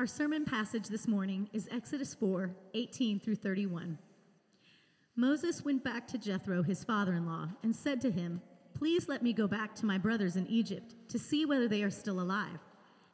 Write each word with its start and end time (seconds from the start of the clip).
Our 0.00 0.06
sermon 0.06 0.46
passage 0.46 0.88
this 0.88 1.06
morning 1.06 1.50
is 1.52 1.68
Exodus 1.70 2.14
4 2.14 2.50
18 2.72 3.20
through 3.20 3.34
31. 3.34 3.98
Moses 5.14 5.62
went 5.62 5.84
back 5.84 6.06
to 6.06 6.16
Jethro, 6.16 6.62
his 6.62 6.82
father 6.82 7.12
in 7.12 7.26
law, 7.26 7.48
and 7.62 7.76
said 7.76 8.00
to 8.00 8.10
him, 8.10 8.40
Please 8.72 9.08
let 9.10 9.22
me 9.22 9.34
go 9.34 9.46
back 9.46 9.74
to 9.74 9.84
my 9.84 9.98
brothers 9.98 10.36
in 10.36 10.46
Egypt 10.46 10.94
to 11.10 11.18
see 11.18 11.44
whether 11.44 11.68
they 11.68 11.82
are 11.82 11.90
still 11.90 12.18
alive. 12.18 12.60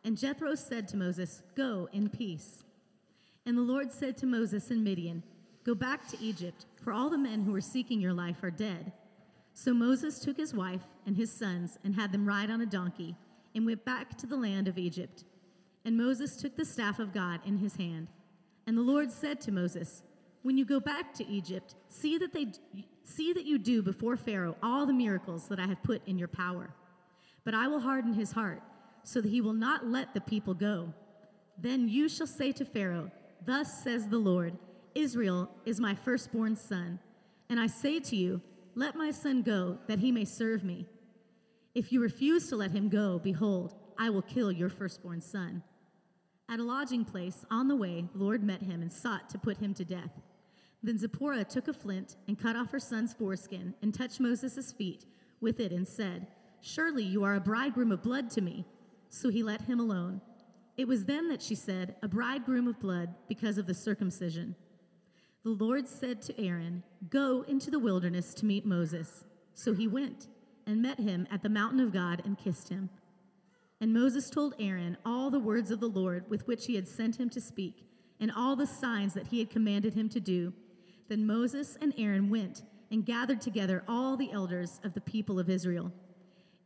And 0.05 0.17
Jethro 0.17 0.55
said 0.55 0.87
to 0.87 0.97
Moses, 0.97 1.43
Go 1.57 1.89
in 1.93 2.09
peace. 2.09 2.63
And 3.45 3.59
the 3.59 3.63
Lord 3.63 3.91
said 3.91 4.17
to 4.19 4.27
Moses 4.27 4.71
in 4.71 4.85
Midian, 4.85 5.25
Go 5.65 5.75
back 5.75 6.07
to 6.11 6.23
Egypt, 6.23 6.67
for 6.85 6.93
all 6.93 7.11
the 7.11 7.19
men 7.19 7.43
who 7.43 7.57
are 7.57 7.61
seeking 7.61 8.01
your 8.01 8.15
life 8.15 8.45
are 8.45 8.51
dead. 8.53 8.93
So 9.55 9.75
Moses 9.75 10.21
took 10.21 10.37
his 10.37 10.55
wife 10.55 10.87
and 11.05 11.17
his 11.17 11.33
sons 11.33 11.81
and 11.83 11.97
had 11.97 12.13
them 12.13 12.29
ride 12.29 12.49
on 12.49 12.61
a 12.61 12.67
donkey 12.67 13.17
and 13.57 13.67
went 13.67 13.85
back 13.85 14.17
to 14.19 14.27
the 14.29 14.37
land 14.37 14.69
of 14.69 14.79
Egypt. 14.79 15.25
And 15.87 15.97
Moses 15.97 16.35
took 16.35 16.57
the 16.57 16.65
staff 16.65 16.99
of 16.99 17.15
God 17.15 17.39
in 17.47 17.59
his 17.59 17.77
hand. 17.77 18.09
And 18.67 18.77
the 18.77 18.83
Lord 18.83 19.13
said 19.13 19.41
to 19.43 19.53
Moses, 19.53 20.03
When 20.43 20.59
you 20.59 20.65
go 20.65 20.81
back 20.81 21.15
to 21.15 21.27
Egypt, 21.29 21.77
see 21.89 22.19
that, 22.19 22.33
they, 22.33 22.49
see 23.05 23.33
that 23.33 23.47
you 23.47 23.57
do 23.57 23.83
before 23.83 24.17
Pharaoh 24.17 24.57
all 24.65 24.85
the 24.85 24.93
miracles 24.93 25.47
that 25.47 25.61
I 25.61 25.67
have 25.69 25.85
put 25.85 26.03
in 26.09 26.19
your 26.19 26.27
power. 26.27 26.71
But 27.45 27.55
I 27.55 27.69
will 27.69 27.79
harden 27.79 28.15
his 28.15 28.33
heart, 28.33 28.63
so 29.05 29.21
that 29.21 29.29
he 29.29 29.41
will 29.41 29.53
not 29.53 29.87
let 29.87 30.13
the 30.13 30.21
people 30.21 30.55
go. 30.55 30.93
Then 31.57 31.89
you 31.89 32.09
shall 32.09 32.27
say 32.27 32.51
to 32.51 32.65
Pharaoh, 32.65 33.13
Thus 33.47 33.85
says 33.85 34.09
the 34.09 34.19
Lord, 34.19 34.59
Israel 34.97 35.49
is 35.65 35.79
my 35.79 35.95
firstborn 35.95 36.57
son. 36.57 36.99
And 37.49 37.61
I 37.61 37.69
say 37.69 38.01
to 38.01 38.17
you, 38.17 38.41
Let 38.75 38.97
my 38.97 39.13
son 39.13 39.43
go, 39.43 39.79
that 39.87 40.01
he 40.01 40.11
may 40.11 40.25
serve 40.25 40.65
me. 40.65 40.87
If 41.77 41.93
you 41.93 42.03
refuse 42.03 42.49
to 42.49 42.57
let 42.57 42.73
him 42.73 42.89
go, 42.89 43.21
behold, 43.21 43.77
I 43.97 44.11
will 44.11 44.23
kill 44.23 44.51
your 44.51 44.69
firstborn 44.69 45.21
son. 45.21 45.63
At 46.49 46.61
a 46.61 46.65
lodging 46.65 47.05
place 47.05 47.45
on 47.51 47.67
the 47.67 47.77
way, 47.77 48.07
the 48.13 48.23
Lord 48.23 48.43
met 48.43 48.63
him 48.63 48.81
and 48.81 48.93
sought 48.93 49.29
to 49.31 49.39
put 49.39 49.59
him 49.59 49.75
to 49.75 49.85
death. 49.85 50.13
Then 50.83 50.99
Zipporah 50.99 51.45
took 51.45 51.67
a 51.67 51.73
flint 51.73 52.17
and 52.29 52.39
cut 52.39 52.55
off 52.55 52.71
her 52.71 52.79
son's 52.79 53.13
foreskin 53.13 53.75
and 53.83 53.93
touched 53.93 54.21
Moses' 54.21 54.73
feet 54.73 55.05
with 55.41 55.59
it 55.59 55.73
and 55.73 55.87
said, 55.87 56.29
Surely 56.61 57.03
you 57.03 57.25
are 57.25 57.35
a 57.35 57.41
bridegroom 57.41 57.91
of 57.91 58.03
blood 58.03 58.31
to 58.31 58.41
me. 58.41 58.65
So 59.09 59.29
he 59.29 59.43
let 59.43 59.63
him 59.63 59.81
alone. 59.81 60.21
It 60.77 60.87
was 60.87 61.07
then 61.07 61.29
that 61.29 61.43
she 61.43 61.55
said, 61.55 61.97
A 62.03 62.09
bridegroom 62.09 62.69
of 62.69 62.79
blood 62.79 63.15
because 63.29 63.59
of 63.59 63.67
the 63.67 63.75
circumcision. 63.75 64.55
The 65.43 65.51
Lord 65.51 65.89
said 65.89 66.23
to 66.23 66.41
Aaron, 66.41 66.83
Go 67.09 67.43
into 67.43 67.71
the 67.71 67.79
wilderness 67.79 68.35
to 68.35 68.47
meet 68.47 68.67
Moses. 68.67 69.25
So 69.55 69.75
he 69.75 69.89
went 69.89 70.29
and 70.67 70.83
met 70.83 71.01
him 71.01 71.27
at 71.31 71.43
the 71.43 71.49
mountain 71.49 71.81
of 71.81 71.93
God 71.93 72.23
and 72.25 72.39
kissed 72.39 72.69
him. 72.69 72.91
And 73.81 73.93
Moses 73.93 74.31
told 74.31 74.55
Aaron 74.59 74.97
all 75.05 75.31
the 75.31 75.39
words 75.39 75.71
of 75.71 75.81
the 75.81 75.89
Lord 75.89 76.25
with 76.31 76.47
which 76.47 76.67
he 76.67 76.75
had 76.75 76.89
sent 76.89 77.21
him 77.21 77.29
to 77.31 77.41
speak, 77.41 77.87
and 78.19 78.33
all 78.35 78.57
the 78.57 78.67
signs 78.67 79.13
that 79.15 79.27
he 79.27 79.39
had 79.39 79.51
commanded 79.51 79.95
him 79.95 80.09
to 80.11 80.21
do. 80.21 80.53
Then 81.09 81.27
Moses 81.27 81.77
and 81.81 81.93
Aaron 81.99 82.31
went 82.31 82.63
and 82.91 83.05
gathered 83.05 83.41
together 83.41 83.85
all 83.87 84.17
the 84.17 84.33
elders 84.33 84.81
of 84.83 84.95
the 84.95 85.01
people 85.01 85.39
of 85.39 85.51
Israel. 85.51 85.93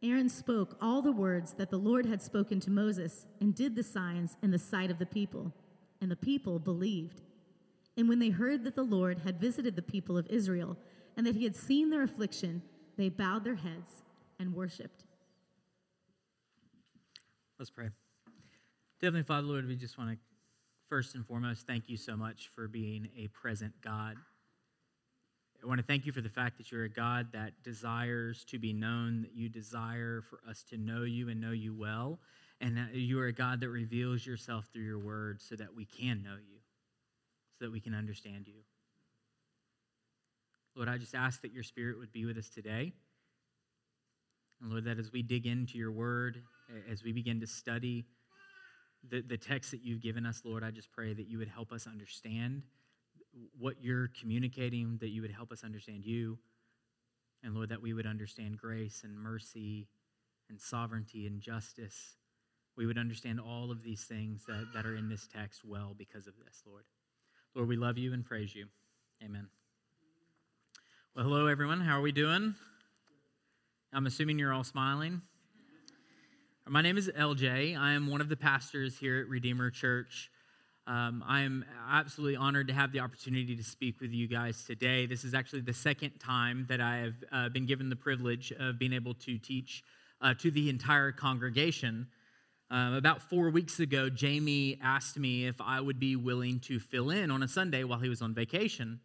Aaron 0.03 0.29
spoke 0.29 0.77
all 0.81 1.03
the 1.03 1.13
words 1.13 1.55
that 1.55 1.71
the 1.71 1.79
Lord 1.79 2.07
had 2.07 2.23
spoken 2.23 2.61
to 2.61 2.71
Moses 2.71 3.27
and 3.41 3.55
did 3.55 3.75
the 3.75 3.83
signs 3.83 4.37
in 4.43 4.51
the 4.51 4.59
sight 4.59 4.91
of 4.91 4.99
the 4.99 5.07
people, 5.07 5.53
and 6.01 6.11
the 6.11 6.17
people 6.17 6.59
believed. 6.59 7.21
And 7.97 8.09
when 8.09 8.19
they 8.19 8.31
heard 8.31 8.65
that 8.65 8.77
the 8.77 8.83
Lord 8.83 9.19
had 9.19 9.41
visited 9.41 9.77
the 9.77 9.83
people 9.83 10.17
of 10.17 10.27
Israel 10.29 10.79
and 11.17 11.27
that 11.27 11.37
he 11.37 11.45
had 11.45 11.57
seen 11.57 11.91
their 11.91 12.03
affliction, 12.03 12.63
they 12.97 13.09
bowed 13.09 13.45
their 13.45 13.57
heads 13.57 14.03
and 14.39 14.55
worshiped. 14.55 15.05
Let's 17.61 17.69
pray. 17.69 17.91
Heavenly 19.03 19.23
Father, 19.23 19.47
Lord, 19.47 19.69
we 19.69 19.77
just 19.77 19.99
want 19.99 20.13
to 20.13 20.17
first 20.89 21.15
and 21.15 21.27
foremost 21.27 21.67
thank 21.67 21.91
you 21.91 21.99
so 21.99 22.17
much 22.17 22.51
for 22.55 22.67
being 22.67 23.11
a 23.19 23.27
present 23.27 23.75
God. 23.85 24.17
I 25.63 25.67
want 25.67 25.79
to 25.79 25.87
thank 25.87 26.07
you 26.07 26.13
for 26.13 26.23
the 26.23 26.31
fact 26.31 26.57
that 26.57 26.73
you're 26.73 26.85
a 26.85 26.89
God 26.89 27.33
that 27.35 27.63
desires 27.63 28.47
to 28.47 28.59
be 28.59 28.73
known, 28.73 29.21
that 29.21 29.35
you 29.35 29.51
desire 29.51 30.23
for 30.23 30.41
us 30.49 30.65
to 30.71 30.79
know 30.79 31.03
you 31.03 31.29
and 31.29 31.39
know 31.39 31.51
you 31.51 31.75
well, 31.75 32.19
and 32.63 32.79
that 32.79 32.95
you 32.95 33.21
are 33.21 33.27
a 33.27 33.33
God 33.33 33.61
that 33.61 33.69
reveals 33.69 34.25
yourself 34.25 34.71
through 34.73 34.85
your 34.85 34.99
word 34.99 35.43
so 35.43 35.55
that 35.55 35.77
we 35.77 35.85
can 35.85 36.23
know 36.23 36.37
you, 36.37 36.61
so 37.59 37.67
that 37.67 37.73
we 37.73 37.81
can 37.81 37.95
understand 37.95 38.47
you. 38.47 38.63
Lord, 40.75 40.89
I 40.89 40.97
just 40.97 41.15
ask 41.15 41.43
that 41.43 41.53
your 41.53 41.63
spirit 41.63 41.99
would 41.99 42.11
be 42.11 42.25
with 42.25 42.39
us 42.39 42.49
today. 42.49 42.95
And 44.63 44.71
Lord, 44.71 44.87
that 44.87 44.99
as 44.99 45.13
we 45.13 45.21
dig 45.21 45.47
into 45.47 45.77
your 45.77 45.93
word, 45.93 46.43
as 46.91 47.03
we 47.03 47.13
begin 47.13 47.41
to 47.41 47.47
study 47.47 48.05
the, 49.09 49.23
the 49.23 49.37
text 49.37 49.71
that 49.71 49.83
you've 49.83 50.01
given 50.01 50.27
us, 50.27 50.43
Lord, 50.45 50.63
I 50.63 50.71
just 50.71 50.93
pray 50.93 51.13
that 51.13 51.27
you 51.27 51.39
would 51.39 51.49
help 51.49 51.73
us 51.73 51.87
understand 51.87 52.63
what 53.59 53.77
you're 53.81 54.11
communicating, 54.21 54.99
that 55.01 55.09
you 55.09 55.23
would 55.23 55.31
help 55.31 55.53
us 55.53 55.65
understand 55.65 56.05
you. 56.05 56.39
And 57.43 57.55
Lord, 57.55 57.71
that 57.71 57.81
we 57.81 57.93
would 57.93 58.07
understand 58.07 58.59
grace 58.59 59.03
and 59.05 59.19
mercy 59.19 59.89
and 60.51 60.61
sovereignty 60.61 61.27
and 61.27 61.41
justice. 61.41 62.17
We 62.77 62.87
would 62.87 62.99
understand 62.99 63.41
all 63.41 63.71
of 63.71 63.83
these 63.83 64.05
things 64.05 64.45
that, 64.47 64.67
that 64.75 64.87
are 64.87 64.97
in 64.97 65.09
this 65.09 65.27
text 65.27 65.65
well 65.65 65.95
because 65.97 66.27
of 66.27 66.35
this, 66.45 66.63
Lord. 66.67 66.85
Lord, 67.55 67.69
we 67.69 67.77
love 67.77 67.99
you 67.99 68.13
and 68.13 68.25
praise 68.25 68.55
you. 68.55 68.67
Amen. 69.25 69.49
Well, 71.15 71.25
hello, 71.25 71.47
everyone. 71.47 71.81
How 71.81 71.99
are 71.99 72.03
we 72.03 72.13
doing? 72.13 72.55
I'm 73.93 74.07
assuming 74.07 74.39
you're 74.39 74.53
all 74.53 74.65
smiling. 74.65 75.23
My 76.71 76.83
name 76.83 76.97
is 76.97 77.09
LJ. 77.09 77.77
I 77.77 77.95
am 77.95 78.07
one 78.07 78.21
of 78.21 78.29
the 78.29 78.37
pastors 78.37 78.97
here 78.97 79.19
at 79.19 79.29
Redeemer 79.29 79.71
Church. 79.71 80.31
Um, 80.87 81.25
I 81.27 81.41
am 81.41 81.65
absolutely 81.91 82.37
honored 82.37 82.69
to 82.69 82.75
have 82.75 82.93
the 82.93 83.01
opportunity 83.01 83.57
to 83.57 83.65
speak 83.65 84.01
with 84.01 84.13
you 84.13 84.29
guys 84.29 84.63
today. 84.63 85.05
This 85.05 85.25
is 85.25 85.35
actually 85.35 85.63
the 85.63 85.75
second 85.75 86.13
time 86.21 86.67
that 86.69 86.81
I 86.81 86.99
have 86.99 87.15
uh, 87.33 87.49
been 87.49 87.67
given 87.67 87.89
the 87.89 87.97
privilege 87.97 88.53
of 88.53 88.79
being 88.79 88.93
able 88.93 89.15
to 89.15 89.37
teach 89.37 89.83
uh, 90.23 90.35
to 90.35 90.53
the 90.53 90.69
entire 90.69 91.11
congregation. 91.11 92.07
Um, 92.71 92.95
about 92.95 93.21
four 93.21 93.51
weeks 93.51 93.81
ago, 93.81 94.09
Jamie 94.09 94.79
asked 94.81 95.19
me 95.19 95.49
if 95.49 95.61
I 95.61 95.81
would 95.81 95.99
be 95.99 96.15
willing 96.15 96.61
to 96.61 96.79
fill 96.79 97.11
in 97.11 97.33
on 97.33 97.43
a 97.43 97.49
Sunday 97.49 97.83
while 97.83 97.99
he 97.99 98.09
was 98.09 98.23
on 98.23 98.33
vacation. 98.33 99.01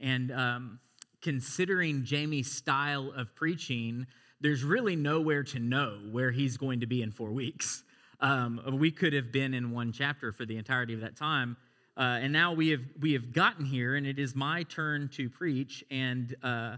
And 0.00 0.32
um, 0.32 0.80
considering 1.20 2.06
Jamie's 2.06 2.50
style 2.50 3.12
of 3.14 3.34
preaching, 3.34 4.06
there's 4.44 4.62
really 4.62 4.94
nowhere 4.94 5.42
to 5.42 5.58
know 5.58 5.98
where 6.12 6.30
he's 6.30 6.58
going 6.58 6.80
to 6.80 6.86
be 6.86 7.00
in 7.00 7.10
four 7.10 7.32
weeks. 7.32 7.82
Um, 8.20 8.78
we 8.78 8.90
could 8.90 9.12
have 9.12 9.32
been 9.32 9.52
in 9.52 9.70
one 9.72 9.92
chapter 9.92 10.32
for 10.32 10.46
the 10.46 10.56
entirety 10.56 10.94
of 10.94 11.00
that 11.00 11.14
time. 11.14 11.58
Uh, 11.94 12.20
and 12.22 12.32
now 12.32 12.54
we 12.54 12.68
have, 12.70 12.80
we 12.98 13.12
have 13.12 13.34
gotten 13.34 13.66
here, 13.66 13.96
and 13.96 14.06
it 14.06 14.18
is 14.18 14.34
my 14.34 14.62
turn 14.62 15.10
to 15.14 15.28
preach, 15.28 15.84
and 15.90 16.34
uh, 16.42 16.76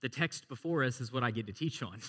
the 0.00 0.08
text 0.08 0.48
before 0.48 0.84
us 0.84 1.00
is 1.00 1.12
what 1.12 1.22
I 1.22 1.30
get 1.30 1.46
to 1.48 1.52
teach 1.52 1.82
on. 1.82 1.98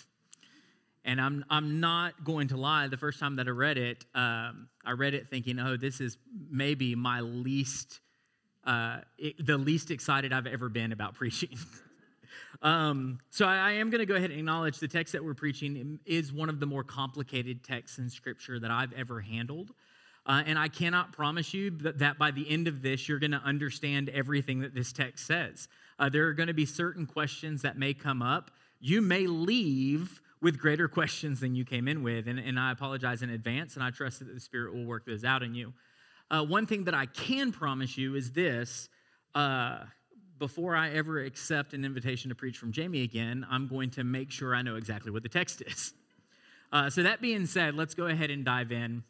And 1.04 1.20
I'm, 1.20 1.44
I'm 1.50 1.80
not 1.80 2.24
going 2.24 2.50
to 2.50 2.58
lie, 2.58 2.88
the 2.88 2.98
first 2.98 3.20
time 3.20 3.38
that 3.38 3.48
I 3.48 3.52
read 3.52 3.78
it, 3.78 4.06
um, 4.14 4.70
I 4.86 4.92
read 4.92 5.14
it 5.14 5.28
thinking, 5.28 5.58
oh, 5.58 5.76
this 5.76 6.00
is 6.00 6.18
maybe 6.50 6.94
my 6.94 7.22
least, 7.22 8.00
uh, 8.66 9.00
it, 9.18 9.46
the 9.46 9.58
least 9.58 9.92
excited 9.92 10.31
I've 10.31 10.48
ever 10.48 10.70
been 10.70 10.92
about 10.92 11.14
preaching. 11.16 11.58
Um, 12.62 13.20
so 13.30 13.46
I, 13.46 13.56
I 13.56 13.72
am 13.74 13.90
going 13.90 14.00
to 14.00 14.06
go 14.06 14.16
ahead 14.16 14.31
and 14.31 14.40
acknowledge 14.40 14.80
the 14.80 14.88
text 14.88 15.14
that 15.14 15.24
we're 15.24 15.34
preaching 15.34 16.00
is 16.06 16.34
one 16.34 16.50
of 16.50 16.59
the 16.59 16.66
more 16.66 16.84
complicated 16.84 17.64
texts 17.64 17.97
in 17.97 18.09
Scripture 18.09 18.59
that 18.59 18.72
I've 18.72 18.94
ever 18.94 19.22
handled. 19.22 19.72
Uh, 20.25 20.44
and 20.46 20.59
I 20.59 20.68
cannot 20.68 21.14
promise 21.14 21.53
you 21.53 21.72
that, 21.72 22.00
that, 22.00 22.19
by 22.19 22.31
the 22.31 22.48
end 22.50 22.68
of 22.68 22.81
this, 22.81 23.08
you're 23.08 23.19
going 23.19 23.31
to 23.31 23.42
understand 23.44 24.09
everything 24.09 24.59
that 24.59 24.75
this 24.75 24.92
text 24.92 25.25
says. 25.25 25.68
Uh, 25.98 26.09
there 26.09 26.28
are 26.28 26.34
going 26.34 26.48
to 26.48 26.53
be 26.53 26.66
certain 26.66 27.06
questions 27.06 27.62
that 27.62 27.78
may 27.78 27.94
come 27.94 28.22
up. 28.22 28.52
You 28.80 29.02
may 29.02 29.25
leave 29.25 30.22
with 30.42 30.59
greater 30.59 30.88
questions 30.90 31.40
than 31.40 31.56
you 31.56 31.66
came 31.66 31.88
in 31.88 32.03
with. 32.03 32.28
And, 32.28 32.38
and 32.38 32.59
I 32.59 32.72
apologize 32.72 33.22
in 33.22 33.30
advance, 33.30 33.75
and 33.75 33.84
I 33.84 33.90
trust 33.90 34.19
that 34.19 34.34
the 34.34 34.40
Spirit 34.40 34.74
will 34.74 34.86
work 34.86 35.06
those 35.06 35.24
out 35.24 35.42
in 35.42 35.56
you. 35.56 35.74
Uh, 36.30 36.44
one 36.44 36.68
thing 36.68 36.83
that 36.83 36.94
I 36.94 37.06
can 37.07 37.51
promise 37.51 37.98
you 37.98 38.16
is 38.16 38.31
this 38.33 38.89
uh, 39.33 39.80
before 40.39 40.75
I 40.75 40.89
ever 40.91 41.19
accept 41.19 41.74
an 41.74 41.86
invitation 41.86 42.30
to 42.30 42.36
preach 42.36 42.57
from 42.57 42.71
Jamie 42.71 43.03
again, 43.03 43.45
I'm 43.50 43.68
going 43.68 43.91
to 43.91 44.03
make 44.03 44.31
sure 44.31 44.56
I 44.56 44.62
know 44.62 44.75
exactly 44.75 45.12
what 45.12 45.24
the 45.24 45.30
text 45.30 45.62
is. 45.62 45.94
Uh, 46.71 46.88
so, 46.88 47.01
that 47.01 47.19
being 47.19 47.47
said, 47.47 47.74
let's 47.74 47.95
go 47.95 48.06
ahead 48.06 48.30
and 48.30 48.45
dive 48.45 48.71
in. 48.71 49.01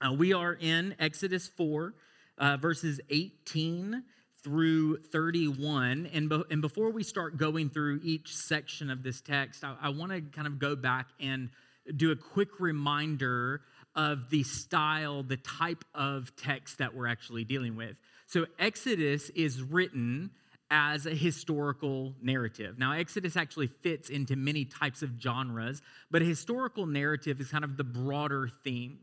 Uh, 0.00 0.14
we 0.14 0.32
are 0.32 0.54
in 0.54 0.94
Exodus 0.98 1.46
4, 1.46 1.92
uh, 2.38 2.56
verses 2.56 3.02
18 3.10 4.02
through 4.42 4.96
31. 5.12 6.08
And, 6.14 6.30
be- 6.30 6.44
and 6.50 6.62
before 6.62 6.90
we 6.90 7.02
start 7.02 7.36
going 7.36 7.68
through 7.68 8.00
each 8.02 8.34
section 8.34 8.88
of 8.88 9.02
this 9.02 9.20
text, 9.20 9.62
I, 9.62 9.74
I 9.82 9.88
want 9.90 10.10
to 10.12 10.22
kind 10.22 10.46
of 10.46 10.58
go 10.58 10.74
back 10.74 11.08
and 11.20 11.50
do 11.94 12.12
a 12.12 12.16
quick 12.16 12.60
reminder 12.60 13.60
of 13.94 14.30
the 14.30 14.42
style, 14.42 15.22
the 15.22 15.36
type 15.36 15.84
of 15.94 16.34
text 16.36 16.78
that 16.78 16.94
we're 16.94 17.08
actually 17.08 17.44
dealing 17.44 17.76
with. 17.76 17.96
So, 18.26 18.46
Exodus 18.58 19.28
is 19.30 19.62
written 19.62 20.30
as 20.70 21.06
a 21.06 21.14
historical 21.14 22.14
narrative. 22.20 22.78
Now, 22.78 22.92
Exodus 22.92 23.36
actually 23.36 23.68
fits 23.68 24.08
into 24.08 24.36
many 24.36 24.64
types 24.64 25.02
of 25.02 25.10
genres, 25.20 25.80
but 26.10 26.22
a 26.22 26.24
historical 26.24 26.86
narrative 26.86 27.40
is 27.40 27.50
kind 27.50 27.64
of 27.64 27.76
the 27.76 27.84
broader 27.84 28.50
theme. 28.64 28.98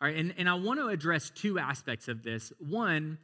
All 0.00 0.08
right, 0.08 0.16
and, 0.16 0.34
and 0.36 0.48
I 0.48 0.54
want 0.54 0.80
to 0.80 0.88
address 0.88 1.30
two 1.30 1.58
aspects 1.58 2.08
of 2.08 2.22
this. 2.22 2.52
One, 2.58 3.18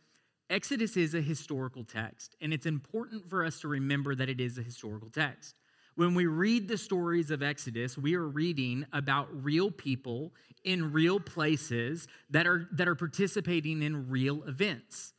Exodus 0.48 0.96
is 0.96 1.14
a 1.14 1.20
historical 1.20 1.84
text, 1.84 2.36
and 2.40 2.52
it's 2.52 2.66
important 2.66 3.28
for 3.28 3.44
us 3.44 3.60
to 3.60 3.68
remember 3.68 4.14
that 4.14 4.28
it 4.28 4.40
is 4.40 4.58
a 4.58 4.62
historical 4.62 5.10
text. 5.10 5.54
When 5.94 6.14
we 6.14 6.26
read 6.26 6.68
the 6.68 6.78
stories 6.78 7.30
of 7.30 7.42
Exodus, 7.42 7.98
we 7.98 8.14
are 8.14 8.26
reading 8.26 8.86
about 8.92 9.28
real 9.44 9.70
people 9.70 10.32
in 10.64 10.92
real 10.92 11.20
places 11.20 12.08
that 12.30 12.46
are, 12.46 12.68
that 12.72 12.88
are 12.88 12.94
participating 12.94 13.82
in 13.82 14.08
real 14.08 14.42
events. 14.44 15.12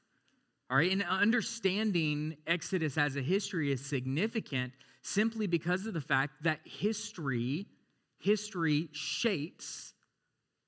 All 0.73 0.79
right, 0.79 0.91
and 0.91 1.03
understanding 1.03 2.35
Exodus 2.47 2.97
as 2.97 3.15
a 3.15 3.21
history 3.21 3.71
is 3.71 3.79
significant 3.79 4.73
simply 5.03 5.45
because 5.45 5.85
of 5.85 5.93
the 5.93 6.01
fact 6.01 6.41
that 6.41 6.61
history, 6.63 7.67
history 8.17 8.89
shapes 8.91 9.93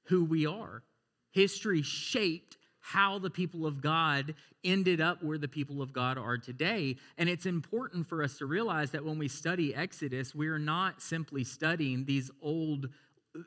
who 0.04 0.24
we 0.24 0.46
are. 0.46 0.84
History 1.32 1.82
shaped 1.82 2.58
how 2.82 3.18
the 3.18 3.32
people 3.32 3.66
of 3.66 3.82
God 3.82 4.36
ended 4.64 5.02
up 5.02 5.24
where 5.24 5.40
the 5.40 5.48
people 5.48 5.82
of 5.82 5.92
God 5.92 6.20
are 6.20 6.38
today. 6.38 6.98
And 7.18 7.28
it's 7.28 7.48
important 7.48 8.08
for 8.08 8.22
us 8.22 8.38
to 8.38 8.46
realize 8.46 8.92
that 8.92 9.04
when 9.04 9.18
we 9.18 9.28
study 9.28 9.74
Exodus, 9.74 10.36
we 10.36 10.50
are 10.50 10.60
not 10.60 11.02
simply 11.02 11.44
studying 11.44 12.06
these 12.06 12.30
old 12.44 12.90
uh, 13.36 13.40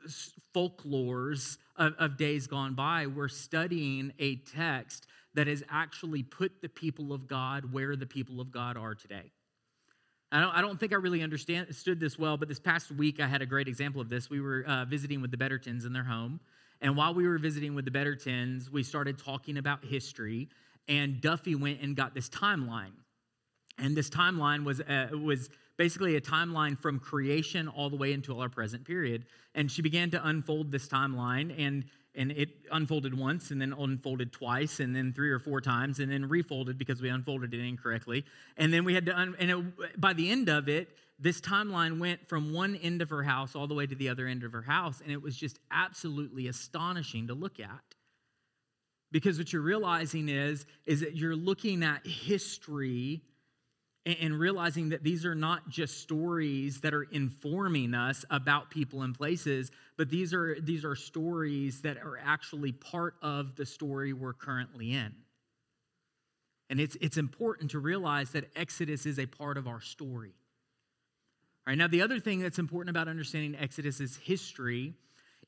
folklores 0.53 1.57
of, 1.77 1.93
of 1.97 2.17
days 2.17 2.47
gone 2.47 2.73
by. 2.73 3.07
We're 3.07 3.29
studying 3.29 4.11
a 4.19 4.35
text 4.35 5.07
that 5.35 5.47
has 5.47 5.63
actually 5.69 6.23
put 6.23 6.61
the 6.61 6.69
people 6.69 7.13
of 7.13 7.27
God 7.27 7.71
where 7.71 7.95
the 7.95 8.05
people 8.05 8.41
of 8.41 8.51
God 8.51 8.77
are 8.77 8.95
today. 8.95 9.31
I 10.31 10.41
don't, 10.41 10.55
I 10.55 10.61
don't 10.61 10.79
think 10.79 10.93
I 10.93 10.97
really 10.97 11.23
understood 11.23 11.99
this 11.99 12.19
well, 12.19 12.37
but 12.37 12.47
this 12.47 12.59
past 12.59 12.91
week 12.91 13.19
I 13.19 13.27
had 13.27 13.41
a 13.41 13.45
great 13.45 13.67
example 13.67 13.99
of 13.99 14.09
this. 14.09 14.29
We 14.29 14.41
were 14.41 14.63
uh, 14.67 14.85
visiting 14.85 15.21
with 15.21 15.31
the 15.31 15.37
Bettertons 15.37 15.85
in 15.85 15.93
their 15.93 16.03
home, 16.03 16.39
and 16.81 16.95
while 16.95 17.13
we 17.13 17.27
were 17.27 17.37
visiting 17.37 17.75
with 17.75 17.85
the 17.85 17.91
Bettertons, 17.91 18.69
we 18.69 18.83
started 18.83 19.17
talking 19.17 19.57
about 19.57 19.83
history, 19.83 20.49
and 20.87 21.19
Duffy 21.19 21.55
went 21.55 21.81
and 21.81 21.95
got 21.95 22.13
this 22.13 22.29
timeline. 22.29 22.93
And 23.77 23.95
this 23.95 24.09
timeline 24.09 24.63
was, 24.63 24.81
uh, 24.81 25.09
was 25.13 25.49
basically 25.77 26.15
a 26.15 26.21
timeline 26.21 26.77
from 26.77 26.99
creation 26.99 27.67
all 27.67 27.89
the 27.89 27.95
way 27.95 28.13
until 28.13 28.41
our 28.41 28.49
present 28.49 28.85
period. 28.85 29.25
And 29.55 29.71
she 29.71 29.81
began 29.81 30.11
to 30.11 30.27
unfold 30.27 30.71
this 30.71 30.87
timeline, 30.87 31.53
and 31.57 31.85
and 32.15 32.31
it 32.31 32.49
unfolded 32.71 33.17
once 33.17 33.51
and 33.51 33.61
then 33.61 33.73
unfolded 33.73 34.31
twice 34.31 34.79
and 34.79 34.95
then 34.95 35.13
three 35.13 35.29
or 35.29 35.39
four 35.39 35.61
times 35.61 35.99
and 35.99 36.11
then 36.11 36.27
refolded 36.27 36.77
because 36.77 37.01
we 37.01 37.09
unfolded 37.09 37.53
it 37.53 37.59
incorrectly. 37.59 38.25
And 38.57 38.73
then 38.73 38.83
we 38.83 38.93
had 38.93 39.05
to 39.05 39.17
un- 39.17 39.35
and 39.39 39.51
it, 39.51 40.01
by 40.01 40.13
the 40.13 40.29
end 40.29 40.49
of 40.49 40.67
it 40.67 40.89
this 41.21 41.41
timeline 41.41 41.99
went 41.99 42.27
from 42.29 42.53
one 42.53 42.77
end 42.77 43.01
of 43.01 43.09
her 43.09 43.23
house 43.23 43.53
all 43.53 43.67
the 43.67 43.73
way 43.73 43.85
to 43.85 43.93
the 43.93 44.07
other 44.07 44.25
end 44.25 44.43
of 44.43 44.53
her 44.53 44.61
house 44.61 45.01
and 45.01 45.11
it 45.11 45.21
was 45.21 45.35
just 45.35 45.59
absolutely 45.69 46.47
astonishing 46.47 47.27
to 47.27 47.33
look 47.33 47.59
at. 47.59 47.83
Because 49.11 49.37
what 49.37 49.51
you're 49.51 49.61
realizing 49.61 50.29
is 50.29 50.65
is 50.85 51.01
that 51.01 51.15
you're 51.15 51.35
looking 51.35 51.83
at 51.83 52.05
history 52.05 53.21
and 54.05 54.39
realizing 54.39 54.89
that 54.89 55.03
these 55.03 55.25
are 55.25 55.35
not 55.35 55.69
just 55.69 55.99
stories 56.01 56.81
that 56.81 56.93
are 56.93 57.03
informing 57.03 57.93
us 57.93 58.25
about 58.29 58.71
people 58.71 59.01
and 59.01 59.15
places 59.15 59.71
but 59.99 60.09
these 60.09 60.33
are 60.33 60.57
these 60.61 60.85
are 60.85 60.95
stories 60.95 61.81
that 61.81 61.97
are 61.97 62.17
actually 62.23 62.71
part 62.71 63.15
of 63.21 63.57
the 63.57 63.65
story 63.65 64.13
we're 64.13 64.33
currently 64.33 64.93
in 64.93 65.13
and 66.69 66.79
it's 66.79 66.95
it's 67.01 67.17
important 67.17 67.69
to 67.71 67.79
realize 67.79 68.31
that 68.31 68.49
exodus 68.55 69.05
is 69.05 69.19
a 69.19 69.25
part 69.25 69.57
of 69.57 69.67
our 69.67 69.81
story 69.81 70.31
all 71.67 71.71
right 71.71 71.77
now 71.77 71.87
the 71.87 72.01
other 72.01 72.17
thing 72.17 72.39
that's 72.39 72.59
important 72.59 72.89
about 72.89 73.09
understanding 73.09 73.53
exodus's 73.59 74.15
history 74.15 74.93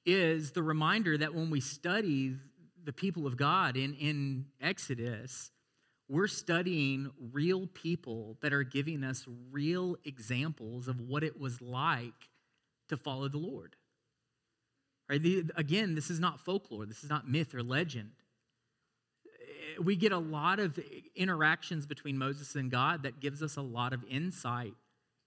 is 0.06 0.52
the 0.52 0.62
reminder 0.62 1.18
that 1.18 1.34
when 1.34 1.50
we 1.50 1.62
study 1.62 2.36
the 2.84 2.94
people 2.94 3.26
of 3.26 3.38
god 3.38 3.78
in 3.78 3.94
in 3.94 4.46
exodus 4.62 5.50
we're 6.10 6.28
studying 6.28 7.10
real 7.32 7.68
people 7.68 8.38
that 8.42 8.52
are 8.52 8.64
giving 8.64 9.06
us 9.06 9.26
real 9.50 9.96
examples 10.04 10.90
of 10.90 11.00
what 11.00 11.24
it 11.24 11.40
was 11.40 11.62
like 11.62 12.28
to 12.90 12.98
follow 12.98 13.30
the 13.30 13.38
Lord. 13.38 13.78
Right? 15.12 15.22
The, 15.22 15.44
again, 15.58 15.94
this 15.94 16.10
is 16.10 16.22
not 16.22 16.40
folklore, 16.40 16.86
this 16.86 17.04
is 17.04 17.10
not 17.10 17.28
myth 17.28 17.54
or 17.54 17.62
legend. 17.62 18.12
Eh, 19.26 19.82
we 19.84 19.98
get 19.98 20.14
a 20.14 20.18
lot 20.18 20.60
of 20.60 20.80
interactions 21.18 21.86
between 21.86 22.18
Moses 22.18 22.56
and 22.56 22.72
God 22.72 23.04
that 23.04 23.20
gives 23.20 23.44
us 23.44 23.58
a 23.58 23.62
lot 23.62 23.92
of 23.92 24.06
insight 24.10 24.74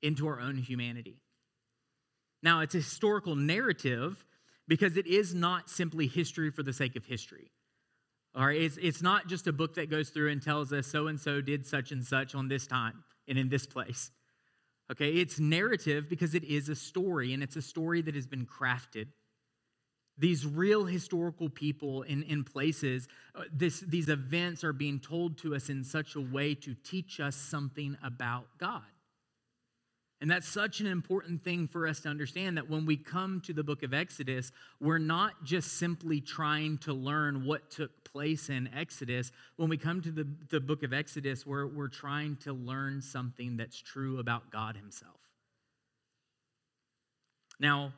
into 0.01 0.27
our 0.27 0.41
own 0.41 0.57
humanity. 0.57 1.21
Now, 2.43 2.61
it's 2.61 2.75
a 2.75 2.79
historical 2.79 3.37
narrative 3.37 4.25
because 4.67 4.97
it 4.97 5.07
is 5.07 5.35
not 5.35 5.69
simply 5.69 6.07
history 6.07 6.51
for 6.51 6.63
the 6.63 6.73
sake 6.73 6.97
of 6.97 7.05
history. 7.05 7.51
All 8.35 8.47
right, 8.47 8.63
it's, 8.63 8.79
it's 8.81 9.03
not 9.03 9.29
just 9.29 9.47
a 9.47 9.53
book 9.53 9.75
that 9.75 9.91
goes 9.91 10.09
through 10.09 10.31
and 10.31 10.41
tells 10.41 10.73
us 10.73 10.87
so 10.87 11.09
and 11.09 11.21
so 11.21 11.43
did 11.43 11.67
such 11.67 11.93
and 11.93 12.03
such 12.03 12.35
on 12.35 12.49
this 12.49 12.67
time 12.67 13.05
and 13.29 13.37
in 13.37 13.51
this 13.51 13.67
place. 13.67 14.11
Okay, 14.91 15.11
it's 15.11 15.39
narrative 15.39 16.09
because 16.09 16.35
it 16.35 16.45
is 16.45 16.71
a 16.71 16.75
story 16.75 17.35
and 17.35 17.43
it's 17.43 17.57
a 17.57 17.63
story 17.63 18.01
that 18.01 18.15
has 18.15 18.27
been 18.27 18.47
crafted. 18.47 19.09
These 20.17 20.47
real 20.47 20.85
historical 20.85 21.49
people 21.49 22.03
in, 22.03 22.23
in 22.25 22.45
places, 22.45 23.09
uh, 23.35 23.43
this, 23.53 23.81
these 23.81 24.09
events 24.09 24.63
are 24.63 24.73
being 24.73 25.01
told 25.01 25.39
to 25.39 25.55
us 25.55 25.69
in 25.69 25.83
such 25.83 26.15
a 26.15 26.21
way 26.21 26.55
to 26.55 26.75
teach 26.85 27.19
us 27.19 27.35
something 27.35 27.97
about 28.03 28.47
God. 28.59 28.83
And 30.21 30.31
that's 30.31 30.49
such 30.49 30.81
an 30.81 30.87
important 30.87 31.43
thing 31.43 31.69
for 31.69 31.87
us 31.87 32.01
to 32.01 32.09
understand 32.09 32.57
that 32.57 32.71
when 32.71 32.87
we 32.87 32.97
come 32.97 33.43
to 33.45 33.53
the 33.53 33.65
book 33.65 33.83
of 33.83 33.93
Exodus, 33.93 34.53
we're 34.81 34.99
not 34.99 35.45
just 35.45 35.73
simply 35.73 36.21
trying 36.21 36.79
to 36.79 36.95
learn 36.95 37.45
what 37.45 37.71
took 37.71 37.91
place 38.05 38.49
in 38.49 38.71
Exodus. 38.75 39.33
When 39.57 39.69
we 39.69 39.77
come 39.77 40.01
to 40.01 40.11
the, 40.11 40.27
the 40.49 40.61
book 40.61 40.83
of 40.83 40.93
Exodus, 40.93 41.45
we're, 41.45 41.67
we're 41.67 41.89
trying 41.89 42.37
to 42.37 42.53
learn 42.53 43.03
something 43.03 43.57
that's 43.57 43.77
true 43.77 44.19
about 44.19 44.51
God 44.51 44.77
Himself. 44.77 45.19
Now, 47.61 47.93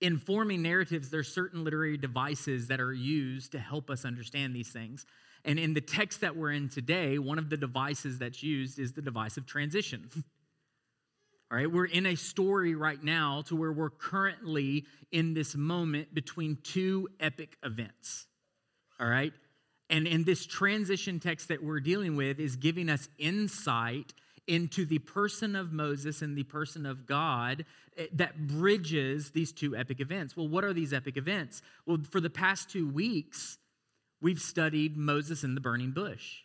in 0.00 0.18
forming 0.18 0.62
narratives, 0.62 1.10
there's 1.10 1.32
certain 1.32 1.64
literary 1.64 1.96
devices 1.96 2.68
that 2.68 2.80
are 2.80 2.92
used 2.92 3.52
to 3.52 3.58
help 3.58 3.90
us 3.90 4.04
understand 4.04 4.54
these 4.54 4.68
things. 4.68 5.06
And 5.44 5.58
in 5.58 5.74
the 5.74 5.80
text 5.80 6.20
that 6.22 6.36
we're 6.36 6.52
in 6.52 6.68
today, 6.68 7.18
one 7.18 7.38
of 7.38 7.50
the 7.50 7.56
devices 7.56 8.18
that's 8.18 8.42
used 8.42 8.78
is 8.78 8.92
the 8.92 9.02
device 9.02 9.36
of 9.36 9.46
transition. 9.46 10.10
All 11.50 11.56
right, 11.56 11.70
we're 11.70 11.86
in 11.86 12.06
a 12.06 12.16
story 12.16 12.74
right 12.74 13.02
now 13.02 13.42
to 13.46 13.54
where 13.54 13.72
we're 13.72 13.90
currently 13.90 14.84
in 15.12 15.32
this 15.32 15.54
moment 15.54 16.12
between 16.12 16.58
two 16.64 17.08
epic 17.20 17.56
events. 17.62 18.26
All 18.98 19.06
right, 19.06 19.32
and 19.88 20.08
in 20.08 20.24
this 20.24 20.44
transition 20.44 21.20
text 21.20 21.46
that 21.48 21.62
we're 21.62 21.78
dealing 21.78 22.16
with 22.16 22.40
is 22.40 22.56
giving 22.56 22.88
us 22.88 23.08
insight 23.16 24.12
into 24.46 24.84
the 24.84 24.98
person 24.98 25.56
of 25.56 25.72
Moses 25.72 26.22
and 26.22 26.36
the 26.36 26.44
person 26.44 26.86
of 26.86 27.06
God 27.06 27.64
eh, 27.96 28.06
that 28.12 28.46
bridges 28.46 29.30
these 29.30 29.52
two 29.52 29.76
epic 29.76 30.00
events. 30.00 30.36
Well, 30.36 30.48
what 30.48 30.64
are 30.64 30.72
these 30.72 30.92
epic 30.92 31.16
events? 31.16 31.62
Well, 31.86 31.98
for 32.10 32.20
the 32.20 32.30
past 32.30 32.70
two 32.70 32.88
weeks, 32.88 33.58
we've 34.20 34.40
studied 34.40 34.96
Moses 34.96 35.42
and 35.42 35.56
the 35.56 35.60
burning 35.60 35.90
bush 35.90 36.42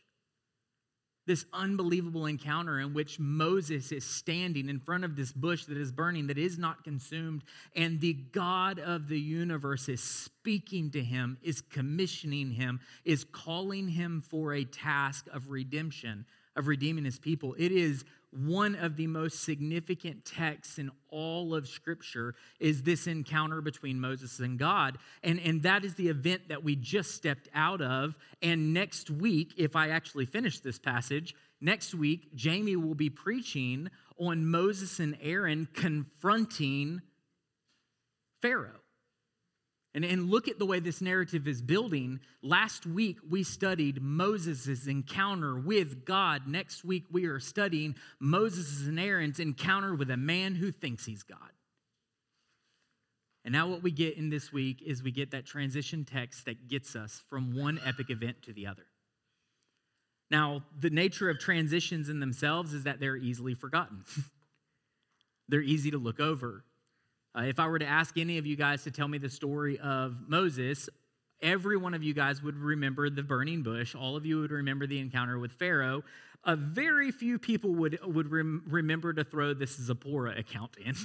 this 1.27 1.45
unbelievable 1.53 2.25
encounter 2.25 2.79
in 2.79 2.93
which 2.93 3.19
Moses 3.19 3.91
is 3.91 4.03
standing 4.03 4.69
in 4.69 4.79
front 4.79 5.03
of 5.03 5.15
this 5.15 5.31
bush 5.31 5.65
that 5.65 5.77
is 5.77 5.91
burning, 5.91 6.27
that 6.27 6.37
is 6.37 6.57
not 6.57 6.83
consumed, 6.83 7.43
and 7.75 8.01
the 8.01 8.13
God 8.13 8.79
of 8.79 9.07
the 9.07 9.19
universe 9.19 9.87
is 9.87 10.01
speaking 10.01 10.89
to 10.91 11.03
him, 11.03 11.37
is 11.43 11.61
commissioning 11.61 12.51
him, 12.51 12.79
is 13.05 13.23
calling 13.23 13.87
him 13.87 14.21
for 14.29 14.53
a 14.53 14.65
task 14.65 15.27
of 15.31 15.49
redemption, 15.49 16.25
of 16.55 16.67
redeeming 16.67 17.05
his 17.05 17.19
people. 17.19 17.55
It 17.57 17.71
is 17.71 18.03
one 18.31 18.75
of 18.75 18.95
the 18.95 19.07
most 19.07 19.43
significant 19.43 20.23
texts 20.23 20.77
in 20.77 20.89
all 21.09 21.53
of 21.53 21.67
Scripture 21.67 22.33
is 22.59 22.83
this 22.83 23.07
encounter 23.07 23.61
between 23.61 23.99
Moses 23.99 24.39
and 24.39 24.57
God. 24.57 24.97
And, 25.21 25.39
and 25.39 25.63
that 25.63 25.83
is 25.83 25.95
the 25.95 26.07
event 26.07 26.47
that 26.47 26.63
we 26.63 26.75
just 26.75 27.11
stepped 27.11 27.49
out 27.53 27.81
of. 27.81 28.15
And 28.41 28.73
next 28.73 29.09
week, 29.09 29.53
if 29.57 29.75
I 29.75 29.89
actually 29.89 30.25
finish 30.25 30.59
this 30.59 30.79
passage, 30.79 31.35
next 31.59 31.93
week, 31.93 32.33
Jamie 32.33 32.77
will 32.77 32.95
be 32.95 33.09
preaching 33.09 33.89
on 34.17 34.45
Moses 34.45 34.99
and 34.99 35.17
Aaron 35.21 35.67
confronting 35.73 37.01
Pharaoh. 38.41 38.80
And, 39.93 40.05
and 40.05 40.29
look 40.29 40.47
at 40.47 40.57
the 40.57 40.65
way 40.65 40.79
this 40.79 41.01
narrative 41.01 41.47
is 41.47 41.61
building. 41.61 42.21
Last 42.41 42.85
week, 42.85 43.17
we 43.29 43.43
studied 43.43 44.01
Moses' 44.01 44.87
encounter 44.87 45.59
with 45.59 46.05
God. 46.05 46.47
Next 46.47 46.85
week, 46.85 47.03
we 47.11 47.25
are 47.25 47.39
studying 47.39 47.95
Moses' 48.19 48.87
and 48.87 48.99
Aaron's 48.99 49.39
encounter 49.39 49.93
with 49.93 50.09
a 50.09 50.17
man 50.17 50.55
who 50.55 50.71
thinks 50.71 51.05
he's 51.05 51.23
God. 51.23 51.37
And 53.43 53.51
now, 53.51 53.67
what 53.67 53.83
we 53.83 53.91
get 53.91 54.17
in 54.17 54.29
this 54.29 54.53
week 54.53 54.81
is 54.85 55.03
we 55.03 55.11
get 55.11 55.31
that 55.31 55.45
transition 55.45 56.05
text 56.05 56.45
that 56.45 56.67
gets 56.69 56.95
us 56.95 57.23
from 57.29 57.55
one 57.55 57.79
epic 57.85 58.09
event 58.09 58.43
to 58.43 58.53
the 58.53 58.67
other. 58.67 58.85
Now, 60.29 60.63
the 60.79 60.89
nature 60.89 61.29
of 61.29 61.39
transitions 61.39 62.07
in 62.07 62.21
themselves 62.21 62.73
is 62.73 62.83
that 62.83 62.99
they're 63.01 63.17
easily 63.17 63.55
forgotten, 63.55 64.05
they're 65.49 65.61
easy 65.61 65.91
to 65.91 65.97
look 65.97 66.19
over. 66.21 66.63
Uh, 67.37 67.43
if 67.43 67.59
I 67.59 67.67
were 67.67 67.79
to 67.79 67.85
ask 67.85 68.17
any 68.17 68.37
of 68.37 68.45
you 68.45 68.55
guys 68.55 68.83
to 68.83 68.91
tell 68.91 69.07
me 69.07 69.17
the 69.17 69.29
story 69.29 69.79
of 69.79 70.15
Moses, 70.27 70.89
every 71.41 71.77
one 71.77 71.93
of 71.93 72.03
you 72.03 72.13
guys 72.13 72.41
would 72.43 72.57
remember 72.57 73.09
the 73.09 73.23
burning 73.23 73.63
bush. 73.63 73.95
All 73.95 74.15
of 74.15 74.25
you 74.25 74.41
would 74.41 74.51
remember 74.51 74.85
the 74.85 74.99
encounter 74.99 75.39
with 75.39 75.53
Pharaoh. 75.53 76.03
A 76.43 76.55
very 76.55 77.11
few 77.11 77.39
people 77.39 77.73
would, 77.75 77.99
would 78.03 78.31
rem- 78.31 78.63
remember 78.67 79.13
to 79.13 79.23
throw 79.23 79.53
this 79.53 79.75
Zipporah 79.77 80.37
account 80.37 80.75
in. 80.83 80.95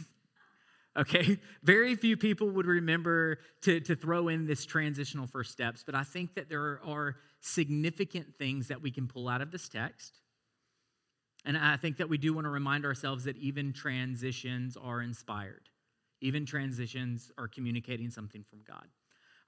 okay? 0.96 1.38
Very 1.62 1.94
few 1.94 2.16
people 2.16 2.50
would 2.50 2.66
remember 2.66 3.38
to, 3.62 3.80
to 3.80 3.94
throw 3.94 4.28
in 4.28 4.46
this 4.46 4.64
transitional 4.64 5.26
first 5.26 5.52
steps, 5.52 5.82
but 5.84 5.94
I 5.94 6.04
think 6.04 6.34
that 6.34 6.48
there 6.48 6.80
are 6.84 7.16
significant 7.40 8.34
things 8.38 8.68
that 8.68 8.82
we 8.82 8.90
can 8.90 9.06
pull 9.06 9.28
out 9.28 9.42
of 9.42 9.50
this 9.50 9.68
text. 9.68 10.20
And 11.44 11.56
I 11.56 11.76
think 11.76 11.98
that 11.98 12.08
we 12.08 12.18
do 12.18 12.32
want 12.34 12.46
to 12.46 12.50
remind 12.50 12.84
ourselves 12.84 13.24
that 13.24 13.36
even 13.36 13.72
transitions 13.72 14.76
are 14.76 15.00
inspired. 15.00 15.68
Even 16.26 16.44
transitions 16.44 17.30
are 17.38 17.46
communicating 17.46 18.10
something 18.10 18.44
from 18.50 18.58
God. 18.66 18.84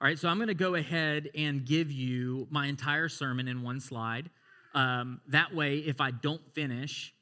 All 0.00 0.06
right, 0.06 0.16
so 0.16 0.28
I'm 0.28 0.36
going 0.36 0.46
to 0.46 0.54
go 0.54 0.76
ahead 0.76 1.28
and 1.34 1.66
give 1.66 1.90
you 1.90 2.46
my 2.50 2.66
entire 2.66 3.08
sermon 3.08 3.48
in 3.48 3.62
one 3.62 3.80
slide. 3.80 4.30
Um, 4.74 5.20
that 5.26 5.52
way, 5.52 5.78
if 5.78 6.00
I 6.00 6.12
don't 6.12 6.40
finish, 6.54 7.12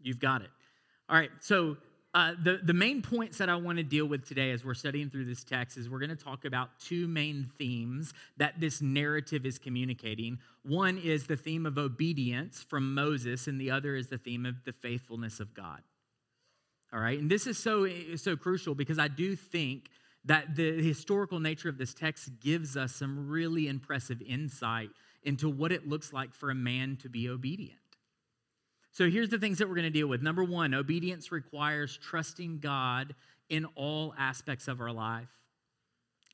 you've 0.00 0.18
got 0.18 0.40
it. 0.40 0.48
All 1.10 1.16
right, 1.16 1.28
so 1.40 1.76
uh, 2.14 2.32
the, 2.42 2.60
the 2.62 2.72
main 2.72 3.02
points 3.02 3.36
that 3.36 3.50
I 3.50 3.56
want 3.56 3.76
to 3.76 3.84
deal 3.84 4.06
with 4.06 4.26
today 4.26 4.50
as 4.50 4.64
we're 4.64 4.72
studying 4.72 5.10
through 5.10 5.26
this 5.26 5.44
text 5.44 5.76
is 5.76 5.90
we're 5.90 5.98
going 5.98 6.08
to 6.08 6.16
talk 6.16 6.46
about 6.46 6.70
two 6.80 7.06
main 7.06 7.50
themes 7.58 8.14
that 8.38 8.58
this 8.58 8.80
narrative 8.80 9.44
is 9.44 9.58
communicating. 9.58 10.38
One 10.62 10.96
is 10.96 11.26
the 11.26 11.36
theme 11.36 11.66
of 11.66 11.76
obedience 11.76 12.64
from 12.66 12.94
Moses, 12.94 13.46
and 13.46 13.60
the 13.60 13.70
other 13.70 13.94
is 13.94 14.06
the 14.06 14.16
theme 14.16 14.46
of 14.46 14.64
the 14.64 14.72
faithfulness 14.72 15.38
of 15.38 15.52
God. 15.52 15.82
All 16.92 17.00
right, 17.00 17.18
and 17.18 17.30
this 17.30 17.46
is 17.46 17.56
so, 17.56 17.88
so 18.16 18.36
crucial 18.36 18.74
because 18.74 18.98
I 18.98 19.08
do 19.08 19.36
think 19.36 19.90
that 20.24 20.56
the 20.56 20.82
historical 20.82 21.38
nature 21.38 21.68
of 21.68 21.78
this 21.78 21.94
text 21.94 22.28
gives 22.40 22.76
us 22.76 22.94
some 22.94 23.28
really 23.28 23.68
impressive 23.68 24.20
insight 24.22 24.90
into 25.22 25.48
what 25.48 25.72
it 25.72 25.88
looks 25.88 26.12
like 26.12 26.34
for 26.34 26.50
a 26.50 26.54
man 26.54 26.96
to 27.02 27.08
be 27.08 27.28
obedient. 27.28 27.78
So 28.92 29.08
here's 29.08 29.28
the 29.28 29.38
things 29.38 29.58
that 29.58 29.68
we're 29.68 29.76
going 29.76 29.84
to 29.84 29.90
deal 29.90 30.08
with. 30.08 30.20
Number 30.20 30.42
one, 30.42 30.74
obedience 30.74 31.30
requires 31.30 31.96
trusting 31.96 32.58
God 32.58 33.14
in 33.48 33.66
all 33.76 34.14
aspects 34.18 34.66
of 34.66 34.80
our 34.80 34.92
life. 34.92 35.28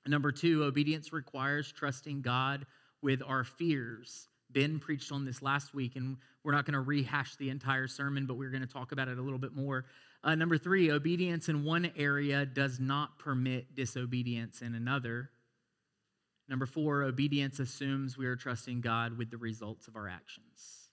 Number 0.07 0.33
two, 0.33 0.65
obedience 0.65 1.13
requires 1.13 1.71
trusting 1.71 2.23
God 2.23 2.65
with 3.03 3.23
our 3.27 3.45
fears. 3.45 4.29
Ben 4.51 4.79
preached 4.79 5.13
on 5.13 5.25
this 5.25 5.43
last 5.43 5.75
week, 5.75 5.97
and 5.97 6.17
we're 6.45 6.53
not 6.53 6.65
going 6.65 6.75
to 6.75 6.81
rehash 6.81 7.37
the 7.37 7.51
entire 7.51 7.89
sermon, 7.89 8.25
but 8.25 8.35
we're 8.35 8.51
going 8.51 8.67
to 8.67 8.73
talk 8.73 8.93
about 8.93 9.09
it 9.09 9.19
a 9.19 9.23
little 9.23 9.39
bit 9.39 9.55
more. 9.55 9.85
Uh, 10.25 10.35
number 10.35 10.59
three, 10.59 10.91
obedience 10.91 11.49
in 11.49 11.65
one 11.65 11.91
area 11.97 12.45
does 12.45 12.81
not 12.81 13.19
permit 13.19 13.75
disobedience 13.75 14.63
in 14.63 14.75
another. 14.75 15.31
Number 16.49 16.67
four, 16.67 17.03
obedience 17.03 17.59
assumes 17.59 18.17
we 18.17 18.27
are 18.27 18.37
trusting 18.37 18.81
God 18.81 19.19
with 19.19 19.31
the 19.31 19.39
results 19.39 19.89
of 19.89 19.97
our 19.97 20.09
actions. 20.09 20.89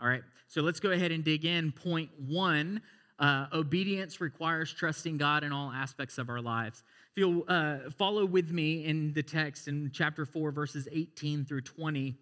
All 0.00 0.08
right, 0.08 0.22
so 0.48 0.60
let's 0.62 0.80
go 0.80 0.90
ahead 0.90 1.12
and 1.12 1.24
dig 1.24 1.44
in. 1.44 1.72
Point 1.72 2.10
one 2.18 2.82
uh, 3.18 3.46
obedience 3.52 4.20
requires 4.20 4.72
trusting 4.72 5.18
God 5.18 5.44
in 5.44 5.52
all 5.52 5.70
aspects 5.70 6.18
of 6.18 6.28
our 6.28 6.40
lives. 6.40 6.82
If 7.12 7.18
you'll 7.18 7.44
uh, 7.46 7.90
follow 7.96 8.26
with 8.26 8.50
me 8.50 8.84
in 8.84 9.12
the 9.12 9.22
text 9.22 9.68
in 9.68 9.90
chapter 9.94 10.26
4, 10.26 10.50
verses 10.50 10.88
18 10.90 11.44
through 11.44 11.60
20, 11.60 12.16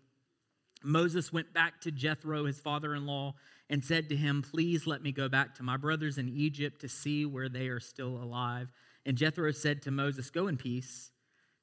Moses 0.84 1.32
went 1.32 1.52
back 1.52 1.80
to 1.82 1.90
Jethro, 1.90 2.44
his 2.46 2.58
father 2.58 2.94
in 2.94 3.06
law, 3.06 3.34
and 3.68 3.84
said 3.84 4.08
to 4.08 4.16
him, 4.16 4.42
Please 4.42 4.86
let 4.86 5.02
me 5.02 5.12
go 5.12 5.28
back 5.28 5.54
to 5.56 5.62
my 5.62 5.76
brothers 5.76 6.18
in 6.18 6.28
Egypt 6.28 6.80
to 6.80 6.88
see 6.88 7.24
where 7.24 7.48
they 7.48 7.68
are 7.68 7.80
still 7.80 8.16
alive. 8.22 8.72
And 9.06 9.16
Jethro 9.16 9.50
said 9.52 9.82
to 9.82 9.90
Moses, 9.90 10.30
Go 10.30 10.48
in 10.48 10.56
peace. 10.56 11.10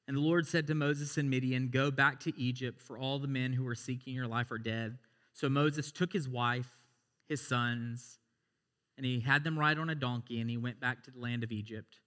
And 0.08 0.16
the 0.16 0.22
Lord 0.22 0.46
said 0.46 0.66
to 0.66 0.74
Moses 0.74 1.16
and 1.18 1.30
Midian, 1.30 1.68
Go 1.68 1.90
back 1.90 2.20
to 2.20 2.36
Egypt, 2.36 2.82
for 2.82 2.98
all 2.98 3.18
the 3.18 3.28
men 3.28 3.52
who 3.52 3.66
are 3.68 3.76
seeking 3.76 4.14
your 4.14 4.26
life 4.26 4.50
are 4.50 4.58
dead. 4.58 4.98
So 5.32 5.48
Moses 5.48 5.92
took 5.92 6.12
his 6.12 6.28
wife, 6.28 6.70
his 7.28 7.40
sons, 7.40 8.18
and 8.96 9.06
he 9.06 9.20
had 9.20 9.44
them 9.44 9.58
ride 9.58 9.78
on 9.78 9.88
a 9.88 9.94
donkey, 9.94 10.40
and 10.40 10.50
he 10.50 10.56
went 10.56 10.80
back 10.80 11.04
to 11.04 11.10
the 11.10 11.20
land 11.20 11.44
of 11.44 11.52
Egypt. 11.52 12.00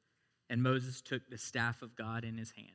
And 0.50 0.62
Moses 0.62 1.02
took 1.02 1.22
the 1.30 1.38
staff 1.38 1.82
of 1.82 1.96
God 1.96 2.26
in 2.26 2.38
his 2.38 2.52
hand. 2.52 2.68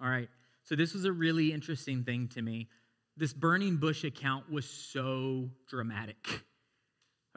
All 0.00 0.08
right, 0.08 0.28
so 0.62 0.76
this 0.76 0.94
was 0.94 1.04
a 1.04 1.12
really 1.12 1.52
interesting 1.52 2.04
thing 2.04 2.28
to 2.28 2.42
me. 2.42 2.68
This 3.16 3.32
burning 3.32 3.76
bush 3.76 4.04
account 4.04 4.50
was 4.50 4.64
so 4.68 5.50
dramatic. 5.68 6.44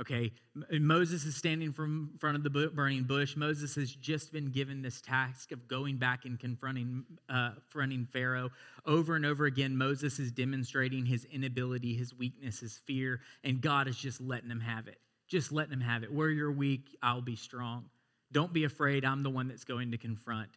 Okay, 0.02 0.32
Moses 0.72 1.24
is 1.24 1.36
standing 1.36 1.72
from 1.72 2.16
front 2.20 2.36
of 2.36 2.44
the 2.44 2.50
burning 2.50 3.04
bush. 3.04 3.36
Moses 3.36 3.76
has 3.76 3.92
just 3.94 4.34
been 4.34 4.48
given 4.48 4.82
this 4.82 5.02
task 5.02 5.52
of 5.52 5.68
going 5.68 5.98
back 5.98 6.26
and 6.26 6.40
confronting, 6.40 7.04
uh, 7.30 7.52
confronting 7.52 8.08
Pharaoh. 8.12 8.50
Over 8.88 9.16
and 9.16 9.24
over 9.24 9.46
again, 9.46 9.78
Moses 9.78 10.18
is 10.18 10.32
demonstrating 10.32 11.06
his 11.06 11.26
inability, 11.26 11.94
his 11.94 12.12
weakness, 12.12 12.60
his 12.60 12.76
fear, 12.76 13.20
and 13.44 13.62
God 13.62 13.88
is 13.88 13.96
just 13.96 14.20
letting 14.20 14.50
him 14.50 14.62
have 14.62 14.88
it. 14.88 14.98
Just 15.28 15.52
letting 15.52 15.74
him 15.74 15.82
have 15.82 16.02
it. 16.02 16.12
Where 16.12 16.32
you're 16.32 16.52
weak, 16.52 16.98
I'll 17.04 17.22
be 17.22 17.36
strong. 17.36 17.86
Don't 18.32 18.52
be 18.52 18.64
afraid. 18.64 19.06
I'm 19.06 19.22
the 19.22 19.30
one 19.30 19.48
that's 19.48 19.64
going 19.64 19.92
to 19.92 19.98
confront. 20.00 20.50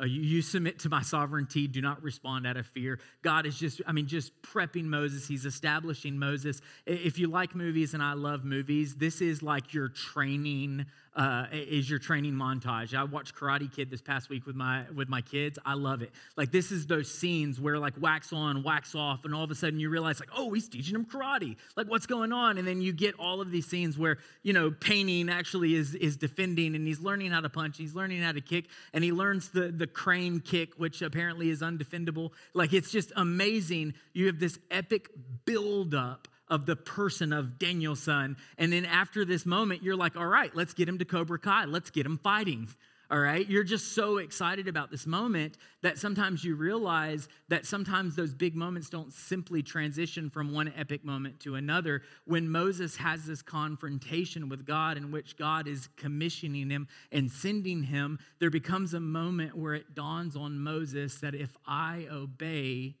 Uh, 0.00 0.04
you, 0.04 0.22
you, 0.22 0.42
submit 0.42 0.80
to 0.80 0.88
my 0.88 1.02
sovereignty. 1.02 1.68
Do 1.68 1.80
not 1.80 2.02
respond 2.02 2.48
out 2.48 2.56
of 2.56 2.66
fear. 2.66 2.98
God 3.22 3.46
is 3.46 3.56
just, 3.56 3.80
I 3.86 3.92
mean, 3.92 4.08
just 4.08 4.32
prepping 4.42 4.84
Moses. 4.84 5.28
He's 5.28 5.46
establishing 5.46 6.18
Moses. 6.18 6.60
If 6.84 7.16
you 7.18 7.28
like 7.28 7.54
movies, 7.54 7.94
and 7.94 8.02
I 8.02 8.14
love 8.14 8.44
movies, 8.44 8.96
this 8.96 9.20
is 9.20 9.40
like 9.40 9.72
your 9.72 9.88
training 9.88 10.86
uh, 11.16 11.46
is 11.52 11.88
your 11.88 11.98
training 11.98 12.32
montage. 12.32 12.94
I 12.94 13.04
watched 13.04 13.36
Karate 13.36 13.72
Kid 13.72 13.90
this 13.90 14.00
past 14.00 14.28
week 14.28 14.46
with 14.46 14.56
my 14.56 14.84
with 14.94 15.08
my 15.08 15.20
kids. 15.20 15.58
I 15.64 15.74
love 15.74 16.02
it. 16.02 16.10
Like 16.36 16.50
this 16.50 16.72
is 16.72 16.86
those 16.86 17.12
scenes 17.12 17.60
where 17.60 17.78
like 17.78 17.94
wax 18.00 18.32
on, 18.32 18.64
wax 18.64 18.94
off, 18.94 19.24
and 19.24 19.34
all 19.34 19.44
of 19.44 19.50
a 19.50 19.54
sudden 19.54 19.78
you 19.78 19.90
realize 19.90 20.18
like, 20.18 20.30
oh, 20.36 20.52
he's 20.52 20.68
teaching 20.68 20.94
them 20.94 21.04
karate. 21.04 21.56
Like 21.76 21.88
what's 21.88 22.06
going 22.06 22.32
on? 22.32 22.58
And 22.58 22.66
then 22.66 22.80
you 22.80 22.92
get 22.92 23.14
all 23.18 23.40
of 23.40 23.52
these 23.52 23.66
scenes 23.66 23.96
where 23.96 24.18
you 24.42 24.52
know 24.52 24.72
painting 24.72 25.28
actually 25.28 25.74
is 25.74 25.94
is 25.94 26.16
defending, 26.16 26.74
and 26.74 26.86
he's 26.86 27.00
learning 27.00 27.30
how 27.30 27.40
to 27.40 27.48
punch, 27.48 27.78
he's 27.78 27.94
learning 27.94 28.20
how 28.20 28.32
to 28.32 28.40
kick, 28.40 28.66
and 28.92 29.04
he 29.04 29.12
learns 29.12 29.50
the 29.50 29.68
the 29.68 29.83
crane 29.86 30.40
kick, 30.40 30.74
which 30.76 31.02
apparently 31.02 31.50
is 31.50 31.62
undefendable. 31.62 32.30
Like 32.52 32.72
it's 32.72 32.90
just 32.90 33.12
amazing. 33.16 33.94
You 34.12 34.26
have 34.26 34.40
this 34.40 34.58
epic 34.70 35.10
buildup 35.44 36.28
of 36.48 36.66
the 36.66 36.76
person 36.76 37.32
of 37.32 37.58
Daniel-san. 37.58 38.36
And 38.58 38.72
then 38.72 38.84
after 38.84 39.24
this 39.24 39.46
moment, 39.46 39.82
you're 39.82 39.96
like, 39.96 40.16
all 40.16 40.26
right, 40.26 40.54
let's 40.54 40.74
get 40.74 40.88
him 40.88 40.98
to 40.98 41.04
Cobra 41.04 41.38
Kai. 41.38 41.64
Let's 41.64 41.90
get 41.90 42.04
him 42.04 42.18
fighting. 42.18 42.68
All 43.14 43.20
right. 43.20 43.48
You're 43.48 43.62
just 43.62 43.92
so 43.92 44.18
excited 44.18 44.66
about 44.66 44.90
this 44.90 45.06
moment 45.06 45.56
that 45.82 45.98
sometimes 45.98 46.42
you 46.42 46.56
realize 46.56 47.28
that 47.46 47.64
sometimes 47.64 48.16
those 48.16 48.34
big 48.34 48.56
moments 48.56 48.90
don't 48.90 49.12
simply 49.12 49.62
transition 49.62 50.28
from 50.28 50.52
one 50.52 50.72
epic 50.76 51.04
moment 51.04 51.38
to 51.42 51.54
another. 51.54 52.02
When 52.24 52.48
Moses 52.48 52.96
has 52.96 53.24
this 53.24 53.40
confrontation 53.40 54.48
with 54.48 54.66
God 54.66 54.96
in 54.96 55.12
which 55.12 55.36
God 55.36 55.68
is 55.68 55.88
commissioning 55.96 56.70
him 56.70 56.88
and 57.12 57.30
sending 57.30 57.84
him, 57.84 58.18
there 58.40 58.50
becomes 58.50 58.94
a 58.94 59.00
moment 59.00 59.56
where 59.56 59.74
it 59.74 59.94
dawns 59.94 60.34
on 60.34 60.58
Moses 60.58 61.20
that 61.20 61.36
if 61.36 61.56
I 61.64 62.08
obey, 62.10 62.96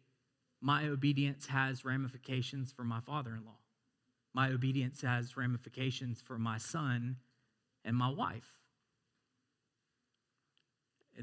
my 0.60 0.86
obedience 0.86 1.46
has 1.46 1.84
ramifications 1.84 2.70
for 2.70 2.84
my 2.84 3.00
father 3.00 3.34
in 3.34 3.44
law. 3.44 3.58
My 4.32 4.50
obedience 4.50 5.00
has 5.00 5.36
ramifications 5.36 6.20
for 6.20 6.38
my 6.38 6.58
son 6.58 7.16
and 7.84 7.96
my 7.96 8.10
wife. 8.10 8.60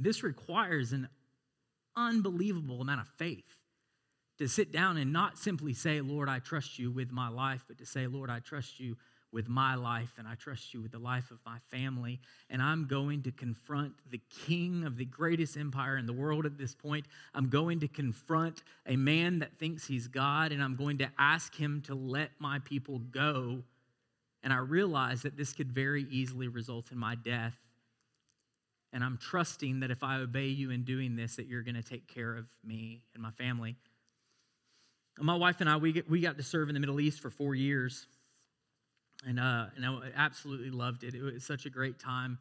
This 0.04 0.24
requires 0.24 0.94
an 0.94 1.08
unbelievable 1.96 2.82
amount 2.82 3.02
of 3.02 3.08
faith 3.08 3.58
to 4.38 4.48
sit 4.48 4.72
down 4.72 4.98
and 4.98 5.14
not 5.14 5.38
simply 5.38 5.74
say, 5.74 6.02
Lord, 6.02 6.28
I 6.30 6.40
trust 6.40 6.80
you 6.80 6.92
with 6.92 7.12
my 7.12 7.30
life, 7.30 7.64
but 7.68 7.78
to 7.78 7.86
say, 7.86 8.08
Lord, 8.08 8.30
I 8.30 8.40
trust 8.40 8.80
you 8.80 8.98
with 9.32 9.48
my 9.48 9.76
life 9.76 10.16
and 10.18 10.28
I 10.28 10.36
trust 10.36 10.74
you 10.74 10.82
with 10.82 10.92
the 10.92 11.00
life 11.00 11.32
of 11.32 11.40
my 11.46 11.58
family. 11.70 12.20
And 12.50 12.62
I'm 12.62 12.86
going 12.86 13.24
to 13.24 13.32
confront 13.32 13.94
the 14.10 14.20
king 14.46 14.84
of 14.84 14.98
the 14.98 15.06
greatest 15.06 15.58
empire 15.58 15.98
in 15.98 16.06
the 16.06 16.14
world 16.14 16.46
at 16.46 16.58
this 16.58 16.76
point. 16.76 17.06
I'm 17.34 17.50
going 17.50 17.80
to 17.82 17.88
confront 17.88 18.64
a 18.86 18.96
man 18.96 19.40
that 19.40 19.58
thinks 19.58 19.88
he's 19.88 20.08
God 20.08 20.52
and 20.52 20.62
I'm 20.62 20.76
going 20.76 20.98
to 20.98 21.10
ask 21.18 21.56
him 21.56 21.82
to 21.86 21.96
let 21.96 22.32
my 22.40 22.60
people 22.60 23.00
go. 23.00 23.64
And 24.44 24.52
I 24.52 24.58
realize 24.58 25.22
that 25.22 25.38
this 25.38 25.54
could 25.54 25.72
very 25.72 26.08
easily 26.10 26.48
result 26.48 26.92
in 26.92 26.98
my 26.98 27.16
death. 27.16 27.56
And 28.94 29.04
I'm 29.04 29.18
trusting 29.18 29.80
that 29.82 29.92
if 29.92 30.04
I 30.04 30.18
obey 30.18 30.48
you 30.48 30.72
in 30.72 30.84
doing 30.84 31.16
this, 31.16 31.38
that 31.38 31.48
you're 31.48 31.64
going 31.64 31.76
to 31.76 31.84
take 31.84 32.14
care 32.14 32.36
of 32.36 32.46
me 32.64 33.02
and 33.14 33.24
my 33.24 33.32
family. 33.32 33.76
My 35.18 35.36
wife 35.36 35.62
and 35.62 35.70
I, 35.70 35.78
we, 35.78 36.04
we 36.10 36.20
got 36.20 36.38
to 36.38 36.44
serve 36.44 36.70
in 36.70 36.74
the 36.74 36.80
Middle 36.80 37.00
East 37.00 37.22
for 37.22 37.30
four 37.30 37.56
years 37.56 38.06
and 39.26 39.40
uh, 39.40 39.66
and 39.76 39.86
I 39.86 40.10
absolutely 40.16 40.72
loved 40.72 41.04
it. 41.04 41.14
It 41.14 41.22
was 41.22 41.44
such 41.44 41.66
a 41.66 41.70
great 41.70 42.00
time. 42.00 42.40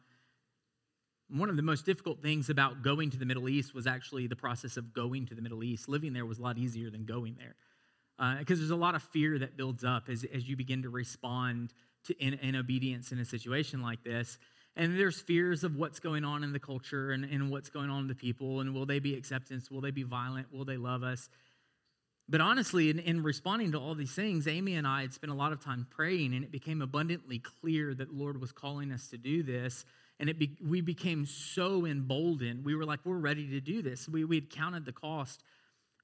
One 1.29 1.49
of 1.49 1.55
the 1.55 1.61
most 1.61 1.85
difficult 1.85 2.21
things 2.21 2.49
about 2.49 2.81
going 2.81 3.09
to 3.11 3.17
the 3.17 3.25
Middle 3.25 3.47
East 3.47 3.73
was 3.73 3.87
actually 3.87 4.27
the 4.27 4.35
process 4.35 4.75
of 4.75 4.93
going 4.93 5.27
to 5.27 5.35
the 5.35 5.41
Middle 5.41 5.63
East. 5.63 5.87
Living 5.87 6.13
there 6.13 6.25
was 6.25 6.39
a 6.39 6.41
lot 6.41 6.57
easier 6.57 6.89
than 6.89 7.05
going 7.05 7.37
there 7.37 7.55
because 8.39 8.59
uh, 8.59 8.61
there's 8.61 8.71
a 8.71 8.75
lot 8.75 8.95
of 8.95 9.01
fear 9.01 9.39
that 9.39 9.57
builds 9.57 9.83
up 9.83 10.09
as, 10.09 10.25
as 10.33 10.47
you 10.47 10.55
begin 10.55 10.83
to 10.83 10.89
respond 10.89 11.73
to 12.03 12.13
in, 12.19 12.33
in 12.35 12.55
obedience 12.55 13.11
in 13.11 13.19
a 13.19 13.25
situation 13.25 13.81
like 13.81 14.03
this. 14.03 14.37
And 14.75 14.97
there's 14.97 15.19
fears 15.19 15.63
of 15.63 15.75
what's 15.75 15.99
going 15.99 16.23
on 16.23 16.43
in 16.43 16.53
the 16.53 16.59
culture 16.59 17.11
and, 17.11 17.25
and 17.25 17.51
what's 17.51 17.69
going 17.69 17.89
on 17.89 18.03
in 18.03 18.07
the 18.07 18.15
people. 18.15 18.61
And 18.61 18.73
will 18.73 18.85
they 18.85 18.99
be 18.99 19.15
acceptance? 19.15 19.69
Will 19.69 19.81
they 19.81 19.91
be 19.91 20.03
violent? 20.03 20.53
Will 20.53 20.65
they 20.65 20.77
love 20.77 21.03
us? 21.03 21.29
But 22.29 22.39
honestly, 22.39 22.89
in, 22.89 22.99
in, 22.99 23.23
responding 23.23 23.73
to 23.73 23.77
all 23.77 23.93
these 23.93 24.13
things, 24.13 24.47
Amy 24.47 24.75
and 24.75 24.87
I 24.87 25.01
had 25.01 25.13
spent 25.13 25.31
a 25.31 25.35
lot 25.35 25.51
of 25.51 25.61
time 25.61 25.85
praying, 25.89 26.33
and 26.33 26.45
it 26.45 26.51
became 26.51 26.81
abundantly 26.81 27.39
clear 27.39 27.93
that 27.93 28.07
the 28.07 28.15
Lord 28.15 28.39
was 28.39 28.53
calling 28.53 28.93
us 28.93 29.09
to 29.09 29.17
do 29.17 29.43
this. 29.43 29.83
And 30.17 30.29
it 30.29 30.39
be, 30.39 30.55
we 30.65 30.79
became 30.79 31.25
so 31.25 31.85
emboldened. 31.85 32.63
We 32.63 32.75
were 32.75 32.85
like, 32.85 32.99
we're 33.03 33.17
ready 33.17 33.49
to 33.49 33.59
do 33.59 33.81
this. 33.81 34.07
We, 34.07 34.23
we 34.23 34.37
had 34.37 34.49
counted 34.49 34.85
the 34.85 34.93
cost. 34.93 35.43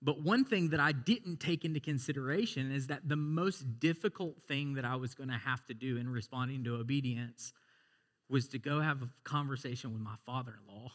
But 0.01 0.21
one 0.21 0.43
thing 0.43 0.69
that 0.69 0.79
I 0.81 0.91
didn't 0.91 1.39
take 1.39 1.63
into 1.63 1.79
consideration 1.79 2.71
is 2.71 2.87
that 2.87 3.07
the 3.07 3.15
most 3.15 3.79
difficult 3.79 4.35
thing 4.47 4.73
that 4.73 4.85
I 4.85 4.95
was 4.95 5.15
going 5.15 5.29
to 5.29 5.37
have 5.37 5.65
to 5.67 5.73
do 5.73 5.97
in 5.97 6.09
responding 6.09 6.63
to 6.65 6.75
obedience 6.75 7.53
was 8.29 8.47
to 8.49 8.59
go 8.59 8.81
have 8.81 9.01
a 9.01 9.09
conversation 9.23 9.93
with 9.93 10.01
my 10.01 10.15
father 10.25 10.53
in 10.53 10.73
law 10.73 10.91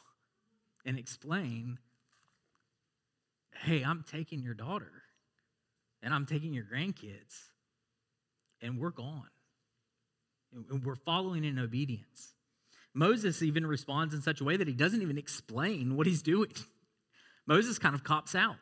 and 0.85 0.99
explain 0.99 1.79
hey, 3.65 3.83
I'm 3.83 4.05
taking 4.11 4.43
your 4.43 4.55
daughter 4.55 4.91
and 6.03 6.13
I'm 6.13 6.27
taking 6.27 6.53
your 6.53 6.65
grandkids 6.65 7.45
and 8.61 8.79
we're 8.79 8.91
gone. 8.91 9.29
And 10.53 10.85
we're 10.85 10.97
following 10.97 11.45
in 11.45 11.59
obedience. 11.59 12.35
Moses 12.95 13.43
even 13.43 13.67
responds 13.67 14.13
in 14.13 14.21
such 14.21 14.41
a 14.41 14.45
way 14.45 14.57
that 14.57 14.69
he 14.69 14.75
doesn't 14.75 15.01
even 15.01 15.17
explain 15.17 15.97
what 15.97 16.07
he's 16.07 16.23
doing. 16.23 16.53
Moses 17.47 17.79
kind 17.79 17.95
of 17.95 18.05
cops 18.05 18.35
out. 18.35 18.57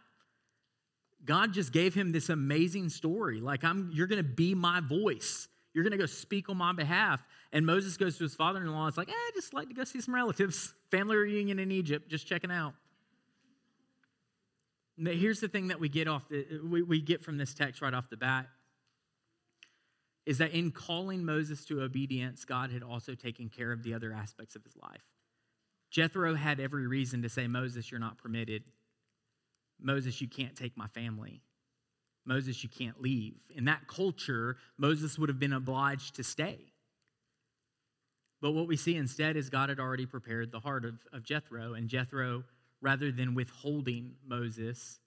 God 1.24 1.52
just 1.52 1.72
gave 1.72 1.94
him 1.94 2.12
this 2.12 2.28
amazing 2.28 2.88
story. 2.88 3.40
Like, 3.40 3.64
I'm, 3.64 3.90
you're 3.92 4.06
going 4.06 4.22
to 4.22 4.28
be 4.28 4.54
my 4.54 4.80
voice. 4.80 5.48
You're 5.74 5.84
going 5.84 5.92
to 5.92 5.98
go 5.98 6.06
speak 6.06 6.48
on 6.48 6.56
my 6.56 6.72
behalf. 6.72 7.22
And 7.52 7.66
Moses 7.66 7.96
goes 7.96 8.16
to 8.18 8.24
his 8.24 8.34
father 8.34 8.60
in 8.60 8.72
law. 8.72 8.86
It's 8.86 8.96
like, 8.96 9.08
eh, 9.08 9.12
I 9.12 9.30
just 9.34 9.52
like 9.52 9.68
to 9.68 9.74
go 9.74 9.84
see 9.84 10.00
some 10.00 10.14
relatives. 10.14 10.72
Family 10.90 11.16
reunion 11.16 11.58
in 11.58 11.72
Egypt, 11.72 12.08
just 12.08 12.26
checking 12.26 12.50
out. 12.50 12.74
Here's 14.96 15.40
the 15.40 15.48
thing 15.48 15.68
that 15.68 15.80
we 15.80 15.88
get 15.88 16.06
off 16.08 16.28
the, 16.28 16.60
we, 16.62 16.82
we 16.82 17.00
get 17.00 17.22
from 17.22 17.38
this 17.38 17.54
text 17.54 17.80
right 17.80 17.94
off 17.94 18.10
the 18.10 18.16
bat 18.16 18.46
is 20.26 20.38
that 20.38 20.52
in 20.52 20.70
calling 20.70 21.24
Moses 21.24 21.64
to 21.64 21.80
obedience, 21.80 22.44
God 22.44 22.70
had 22.70 22.82
also 22.82 23.14
taken 23.14 23.48
care 23.48 23.72
of 23.72 23.82
the 23.82 23.94
other 23.94 24.12
aspects 24.12 24.54
of 24.54 24.62
his 24.62 24.76
life. 24.76 25.02
Jethro 25.90 26.34
had 26.34 26.60
every 26.60 26.86
reason 26.86 27.22
to 27.22 27.28
say, 27.28 27.48
Moses, 27.48 27.90
you're 27.90 27.98
not 27.98 28.18
permitted. 28.18 28.62
Moses, 29.80 30.20
you 30.20 30.28
can't 30.28 30.54
take 30.54 30.76
my 30.76 30.86
family. 30.88 31.40
Moses, 32.24 32.62
you 32.62 32.68
can't 32.68 33.00
leave. 33.00 33.34
In 33.56 33.64
that 33.64 33.88
culture, 33.88 34.56
Moses 34.76 35.18
would 35.18 35.28
have 35.28 35.40
been 35.40 35.54
obliged 35.54 36.14
to 36.16 36.22
stay. 36.22 36.58
But 38.40 38.52
what 38.52 38.66
we 38.66 38.76
see 38.76 38.96
instead 38.96 39.36
is 39.36 39.50
God 39.50 39.68
had 39.68 39.78
already 39.78 40.06
prepared 40.06 40.50
the 40.50 40.60
heart 40.60 40.84
of, 40.84 40.94
of 41.12 41.22
Jethro, 41.22 41.74
and 41.74 41.88
Jethro, 41.88 42.44
rather 42.80 43.12
than 43.12 43.34
withholding 43.34 44.14
Moses, 44.26 44.98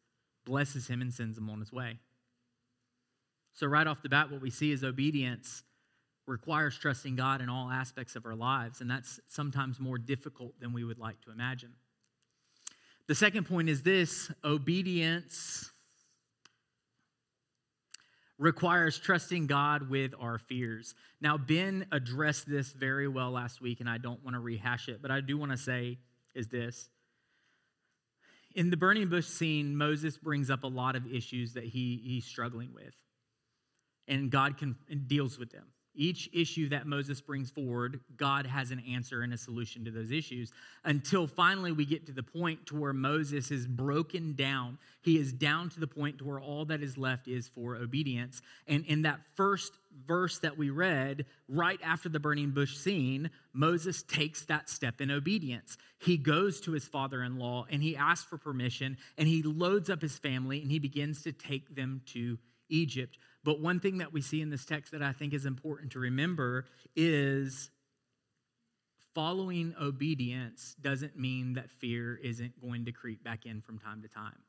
blesses 0.45 0.87
him 0.87 1.01
and 1.01 1.13
sends 1.13 1.37
him 1.37 1.49
on 1.49 1.59
his 1.59 1.71
way. 1.71 1.97
So, 3.53 3.67
right 3.67 3.85
off 3.85 4.01
the 4.01 4.09
bat, 4.09 4.31
what 4.31 4.41
we 4.41 4.49
see 4.49 4.71
is 4.71 4.83
obedience 4.83 5.63
requires 6.25 6.77
trusting 6.77 7.15
God 7.15 7.41
in 7.41 7.49
all 7.49 7.69
aspects 7.69 8.15
of 8.15 8.25
our 8.25 8.35
lives, 8.35 8.81
and 8.81 8.89
that's 8.89 9.19
sometimes 9.27 9.79
more 9.79 9.97
difficult 9.97 10.59
than 10.59 10.73
we 10.73 10.83
would 10.83 10.99
like 10.99 11.19
to 11.21 11.31
imagine. 11.31 11.73
The 13.07 13.15
second 13.15 13.45
point 13.45 13.67
is 13.67 13.83
this 13.83 14.31
obedience 14.45 15.72
requires 18.43 18.99
trusting 18.99 19.47
God 19.47 19.89
with 19.89 20.13
our 20.19 20.37
fears. 20.37 20.95
Now, 21.21 21.37
Ben 21.37 21.85
addressed 21.93 22.45
this 22.45 22.73
very 22.73 23.07
well 23.07 23.31
last 23.31 23.61
week, 23.61 23.79
and 23.79 23.89
I 23.89 23.97
don't 23.97 24.21
want 24.21 24.35
to 24.35 24.41
rehash 24.41 24.89
it, 24.89 25.01
but 25.01 25.11
I 25.11 25.21
do 25.21 25.37
want 25.37 25.51
to 25.51 25.57
say 25.57 25.97
is 26.35 26.49
this. 26.49 26.89
In 28.53 28.69
the 28.69 28.75
burning 28.75 29.07
bush 29.07 29.27
scene, 29.27 29.77
Moses 29.77 30.17
brings 30.17 30.49
up 30.49 30.63
a 30.65 30.67
lot 30.67 30.97
of 30.97 31.07
issues 31.07 31.53
that 31.53 31.63
he, 31.63 32.01
he's 32.03 32.25
struggling 32.25 32.73
with, 32.73 32.93
and 34.09 34.29
God 34.29 34.57
can, 34.57 34.75
deals 35.07 35.39
with 35.39 35.51
them. 35.53 35.67
Each 35.95 36.27
issue 36.33 36.69
that 36.69 36.87
Moses 36.87 37.21
brings 37.21 37.51
forward, 37.51 37.99
God 38.17 38.47
has 38.47 38.71
an 38.71 38.81
answer 38.89 39.21
and 39.21 39.31
a 39.31 39.37
solution 39.37 39.85
to 39.85 39.91
those 39.91 40.09
issues 40.09 40.51
until 40.83 41.27
finally 41.27 41.71
we 41.71 41.85
get 41.85 42.07
to 42.07 42.11
the 42.11 42.23
point 42.23 42.65
to 42.67 42.75
where 42.75 42.93
Moses 42.93 43.51
is 43.51 43.67
broken 43.67 44.33
down. 44.33 44.79
He 45.01 45.19
is 45.19 45.31
down 45.31 45.69
to 45.69 45.79
the 45.79 45.87
point 45.87 46.17
to 46.17 46.25
where 46.25 46.39
all 46.39 46.65
that 46.65 46.81
is 46.81 46.97
left 46.97 47.27
is 47.27 47.47
for 47.47 47.75
obedience. 47.75 48.41
And 48.67 48.83
in 48.85 49.03
that 49.03 49.19
first 49.35 49.73
verse 50.07 50.39
that 50.39 50.57
we 50.57 50.71
read, 50.71 51.25
right 51.47 51.79
after 51.83 52.09
the 52.09 52.19
burning 52.19 52.51
bush 52.51 52.75
scene, 52.75 53.29
Moses 53.53 54.01
takes 54.01 54.45
that 54.45 54.69
step 54.69 54.99
in 54.99 55.11
obedience. 55.11 55.77
He 55.99 56.17
goes 56.17 56.59
to 56.61 56.71
his 56.71 56.87
father 56.87 57.21
in 57.21 57.37
law 57.37 57.65
and 57.69 57.83
he 57.83 57.95
asks 57.95 58.27
for 58.27 58.39
permission 58.39 58.97
and 59.19 59.27
he 59.27 59.43
loads 59.43 59.91
up 59.91 60.01
his 60.01 60.17
family 60.17 60.59
and 60.61 60.71
he 60.71 60.79
begins 60.79 61.21
to 61.23 61.31
take 61.31 61.75
them 61.75 62.01
to 62.07 62.39
Egypt. 62.69 63.17
But 63.43 63.59
one 63.59 63.79
thing 63.79 63.97
that 63.97 64.13
we 64.13 64.21
see 64.21 64.41
in 64.41 64.49
this 64.49 64.65
text 64.65 64.91
that 64.93 65.01
I 65.01 65.11
think 65.11 65.33
is 65.33 65.45
important 65.45 65.91
to 65.93 65.99
remember 65.99 66.65
is 66.95 67.69
following 69.13 69.75
obedience 69.79 70.75
doesn't 70.81 71.17
mean 71.17 71.53
that 71.53 71.69
fear 71.69 72.19
isn't 72.23 72.59
going 72.61 72.85
to 72.85 72.91
creep 72.91 73.23
back 73.23 73.45
in 73.45 73.61
from 73.61 73.79
time 73.79 74.01
to 74.01 74.07
time. 74.07 74.39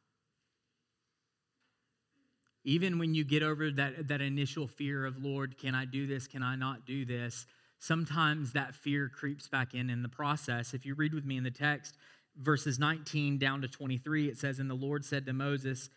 Even 2.65 2.99
when 2.99 3.15
you 3.15 3.25
get 3.25 3.43
over 3.43 3.71
that, 3.73 4.09
that 4.09 4.23
initial 4.23 4.67
fear 4.67 5.05
of, 5.05 5.23
Lord, 5.23 5.59
can 5.59 5.75
I 5.75 5.85
do 5.85 6.07
this? 6.07 6.27
Can 6.27 6.43
I 6.43 6.57
not 6.57 6.87
do 6.87 7.05
this? 7.05 7.47
Sometimes 7.79 8.53
that 8.53 8.75
fear 8.75 9.11
creeps 9.11 9.49
back 9.49 9.75
in 9.75 9.91
in 9.91 10.03
the 10.03 10.09
process. 10.09 10.73
If 10.73 10.87
you 10.87 10.95
read 10.95 11.13
with 11.13 11.27
me 11.27 11.37
in 11.37 11.45
the 11.45 11.51
text, 11.51 11.97
verses 12.41 12.79
19 12.79 13.37
down 13.37 13.61
to 13.61 13.69
23, 13.69 14.29
it 14.29 14.39
says, 14.39 14.59
And 14.59 14.71
the 14.71 14.75
Lord 14.75 15.05
said 15.05 15.27
to 15.27 15.35
Moses, 15.35 15.91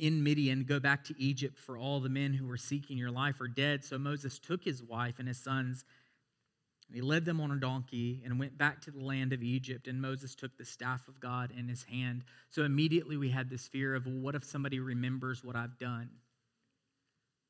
in 0.00 0.24
Midian, 0.24 0.64
Go 0.64 0.80
back 0.80 1.04
to 1.04 1.14
Egypt, 1.20 1.58
for 1.58 1.76
all 1.76 2.00
the 2.00 2.08
men 2.08 2.32
who 2.32 2.46
were 2.46 2.56
seeking 2.56 2.96
your 2.96 3.10
life 3.10 3.40
are 3.40 3.48
dead. 3.48 3.84
So 3.84 3.98
Moses 3.98 4.38
took 4.38 4.64
his 4.64 4.82
wife 4.82 5.18
and 5.18 5.28
his 5.28 5.38
sons, 5.38 5.84
and 6.88 6.96
he 6.96 7.02
led 7.02 7.24
them 7.24 7.40
on 7.40 7.50
a 7.50 7.56
donkey 7.56 8.22
and 8.24 8.38
went 8.38 8.58
back 8.58 8.80
to 8.82 8.90
the 8.90 8.98
land 8.98 9.32
of 9.32 9.42
Egypt. 9.42 9.86
And 9.86 10.00
Moses 10.00 10.34
took 10.34 10.56
the 10.56 10.64
staff 10.64 11.06
of 11.06 11.20
God 11.20 11.52
in 11.56 11.68
his 11.68 11.84
hand. 11.84 12.24
So 12.50 12.64
immediately 12.64 13.16
we 13.16 13.30
had 13.30 13.50
this 13.50 13.68
fear 13.68 13.94
of, 13.94 14.06
well, 14.06 14.16
what 14.16 14.34
if 14.34 14.44
somebody 14.44 14.80
remembers 14.80 15.44
what 15.44 15.54
I've 15.54 15.78
done? 15.78 16.10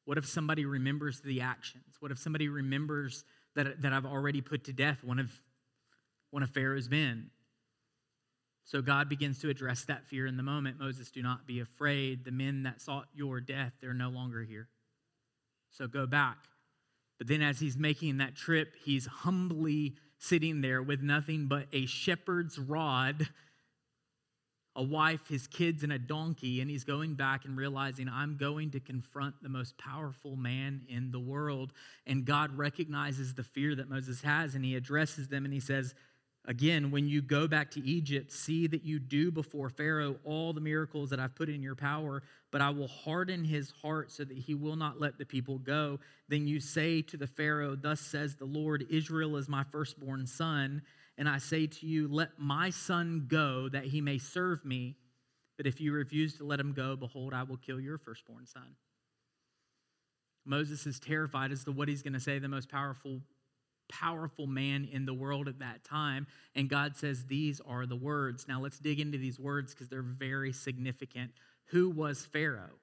What 0.04 0.18
if 0.18 0.26
somebody 0.26 0.64
remembers 0.64 1.20
the 1.20 1.40
actions? 1.40 1.84
What 2.00 2.10
if 2.10 2.18
somebody 2.18 2.48
remembers 2.48 3.24
that, 3.54 3.80
that 3.82 3.92
I've 3.92 4.06
already 4.06 4.40
put 4.40 4.64
to 4.64 4.72
death 4.72 5.04
one 5.04 5.20
of, 5.20 5.30
one 6.30 6.42
of 6.42 6.50
Pharaoh's 6.50 6.90
men? 6.90 7.30
So 8.64 8.83
God 8.83 9.09
begins 9.09 9.40
to 9.40 9.51
address 9.51 9.85
that 9.87 10.07
fear 10.07 10.27
in 10.27 10.37
the 10.37 10.42
moment. 10.42 10.79
Moses, 10.79 11.11
do 11.11 11.23
not 11.23 11.46
be 11.46 11.61
afraid. 11.61 12.25
The 12.25 12.31
men 12.31 12.62
that 12.64 12.81
sought 12.81 13.07
your 13.14 13.40
death, 13.40 13.73
they're 13.81 13.94
no 13.94 14.11
longer 14.11 14.42
here. 14.42 14.68
So 15.70 15.87
go 15.87 16.07
back. 16.07 16.38
But 17.18 17.27
then, 17.27 17.42
as 17.42 17.61
he's 17.61 17.77
making 17.77 18.18
that 18.18 18.35
trip, 18.35 18.75
he's 18.83 19.07
humbly 19.07 19.96
sitting 20.18 20.61
there 20.61 20.83
with 20.83 21.03
nothing 21.03 21.46
but 21.49 21.66
a 21.73 21.87
shepherd's 21.87 22.59
rod, 22.59 23.29
a 24.75 24.83
wife, 24.83 25.29
his 25.29 25.46
kids, 25.46 25.83
and 25.83 25.92
a 25.92 25.99
donkey. 25.99 26.61
And 26.61 26.70
he's 26.70 26.85
going 26.85 27.14
back 27.14 27.44
and 27.44 27.57
realizing, 27.57 28.09
I'm 28.09 28.37
going 28.37 28.70
to 28.70 28.81
confront 28.81 29.42
the 29.42 29.49
most 29.49 29.77
powerful 29.77 30.37
man 30.37 30.83
in 30.88 31.11
the 31.11 31.20
world. 31.20 31.73
And 32.07 32.25
God 32.25 32.57
recognizes 32.57 33.35
the 33.35 33.44
fear 33.44 33.75
that 33.75 33.90
Moses 33.90 34.23
has, 34.23 34.55
and 34.55 34.64
he 34.64 34.75
addresses 34.75 35.29
them 35.29 35.44
and 35.44 35.53
he 35.53 35.61
says, 35.61 35.94
Again, 36.46 36.90
when 36.90 37.07
you 37.07 37.20
go 37.20 37.46
back 37.46 37.70
to 37.72 37.85
Egypt, 37.85 38.33
see 38.33 38.66
that 38.66 38.83
you 38.83 38.98
do 38.98 39.31
before 39.31 39.68
Pharaoh 39.68 40.16
all 40.24 40.55
the 40.55 40.61
miracles 40.61 41.11
that 41.11 41.20
I've 41.20 41.35
put 41.35 41.50
in 41.50 41.62
your 41.62 41.74
power, 41.74 42.22
but 42.50 42.62
I 42.62 42.70
will 42.70 42.88
harden 42.88 43.44
his 43.44 43.70
heart 43.83 44.11
so 44.11 44.24
that 44.24 44.37
he 44.37 44.55
will 44.55 44.76
not 44.76 44.98
let 44.98 45.18
the 45.18 45.26
people 45.26 45.59
go. 45.59 46.00
Then 46.29 46.46
you 46.46 46.59
say 46.59 47.03
to 47.03 47.18
the 47.18 47.26
Pharaoh, 47.26 47.76
Thus 47.76 48.00
says 48.00 48.37
the 48.37 48.46
Lord, 48.46 48.87
Israel 48.88 49.37
is 49.37 49.48
my 49.48 49.64
firstborn 49.64 50.26
son, 50.26 50.81
and 51.18 51.29
I 51.29 51.38
say 51.38 51.66
to 51.66 51.87
you, 51.87 52.09
Let 52.09 52.31
my 52.38 52.70
son 52.70 53.26
go 53.29 53.68
that 53.68 53.85
he 53.85 54.00
may 54.00 54.16
serve 54.16 54.64
me. 54.64 54.96
But 55.59 55.66
if 55.66 55.79
you 55.79 55.92
refuse 55.92 56.38
to 56.38 56.44
let 56.44 56.59
him 56.59 56.72
go, 56.72 56.96
behold, 56.96 57.35
I 57.35 57.42
will 57.42 57.59
kill 57.59 57.79
your 57.79 57.98
firstborn 57.98 58.46
son. 58.46 58.76
Moses 60.46 60.87
is 60.87 60.98
terrified 60.98 61.53
as 61.53 61.64
to 61.64 61.72
what 61.72 61.87
he's 61.87 62.03
going 62.03 62.14
to 62.14 62.20
say, 62.20 62.38
the 62.38 62.48
most 62.48 62.70
powerful 62.70 63.20
powerful 63.90 64.46
man 64.46 64.88
in 64.90 65.05
the 65.05 65.14
world 65.14 65.48
at 65.48 65.59
that 65.59 65.85
time. 65.85 66.26
And 66.55 66.68
God 66.68 66.96
says, 66.96 67.26
These 67.26 67.61
are 67.66 67.87
the 67.87 67.96
words. 67.96 68.46
Now 68.48 68.61
let's 68.61 68.79
dig 68.79 69.00
into 69.00 69.18
these 69.18 69.38
words 69.38 69.74
because 69.74 69.88
they're 69.88 70.03
very 70.03 70.53
significant. 70.53 71.33
Who 71.66 71.90
was 71.90 72.24
Pharaoh? 72.24 72.79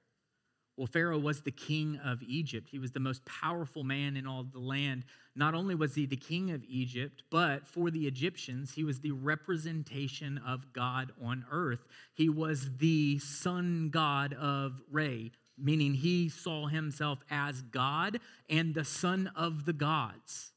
Well, 0.77 0.87
Pharaoh 0.87 1.17
was 1.17 1.41
the 1.41 1.51
king 1.51 1.99
of 2.05 2.21
Egypt. 2.21 2.69
He 2.69 2.77
was 2.77 2.91
the 2.91 2.99
most 2.99 3.25
powerful 3.25 3.83
man 3.83 4.15
in 4.15 4.27
all 4.27 4.43
the 4.43 4.59
land. 4.59 5.05
Not 5.35 5.55
only 5.55 5.73
was 5.73 5.95
he 5.95 6.05
the 6.05 6.15
king 6.15 6.51
of 6.51 6.63
Egypt, 6.69 7.23
but 7.31 7.65
for 7.65 7.89
the 7.89 8.05
Egyptians, 8.05 8.73
he 8.75 8.83
was 8.83 8.99
the 8.99 9.11
representation 9.11 10.39
of 10.45 10.71
God 10.73 11.11
on 11.21 11.45
earth. 11.51 11.87
He 12.13 12.29
was 12.29 12.77
the 12.77 13.17
sun 13.17 13.89
god 13.91 14.33
of 14.33 14.79
Re, 14.91 15.31
meaning 15.57 15.95
he 15.95 16.29
saw 16.29 16.67
himself 16.67 17.19
as 17.31 17.63
God 17.63 18.19
and 18.47 18.75
the 18.75 18.85
son 18.85 19.31
of 19.35 19.65
the 19.65 19.73
gods. 19.73 20.51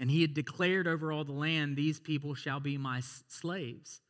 And 0.00 0.10
he 0.10 0.22
had 0.22 0.34
declared 0.34 0.86
over 0.86 1.10
all 1.10 1.24
the 1.24 1.32
land, 1.32 1.76
These 1.76 2.00
people 2.00 2.34
shall 2.34 2.60
be 2.60 2.78
my 2.78 3.02
slaves. 3.28 4.00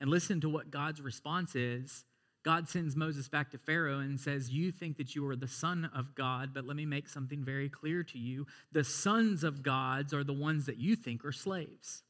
And 0.00 0.10
listen 0.10 0.40
to 0.40 0.48
what 0.48 0.70
God's 0.70 1.00
response 1.00 1.54
is. 1.54 2.04
God 2.44 2.68
sends 2.68 2.94
Moses 2.94 3.28
back 3.28 3.50
to 3.50 3.58
Pharaoh 3.58 3.98
and 3.98 4.20
says, 4.20 4.50
You 4.50 4.70
think 4.70 4.98
that 4.98 5.14
you 5.14 5.26
are 5.28 5.34
the 5.34 5.48
son 5.48 5.90
of 5.92 6.14
God, 6.14 6.54
but 6.54 6.64
let 6.64 6.76
me 6.76 6.86
make 6.86 7.08
something 7.08 7.44
very 7.44 7.68
clear 7.68 8.04
to 8.04 8.18
you. 8.18 8.46
The 8.70 8.84
sons 8.84 9.42
of 9.42 9.64
gods 9.64 10.14
are 10.14 10.22
the 10.22 10.32
ones 10.32 10.66
that 10.66 10.78
you 10.78 10.94
think 10.94 11.24
are 11.24 11.32
slaves. 11.32 12.04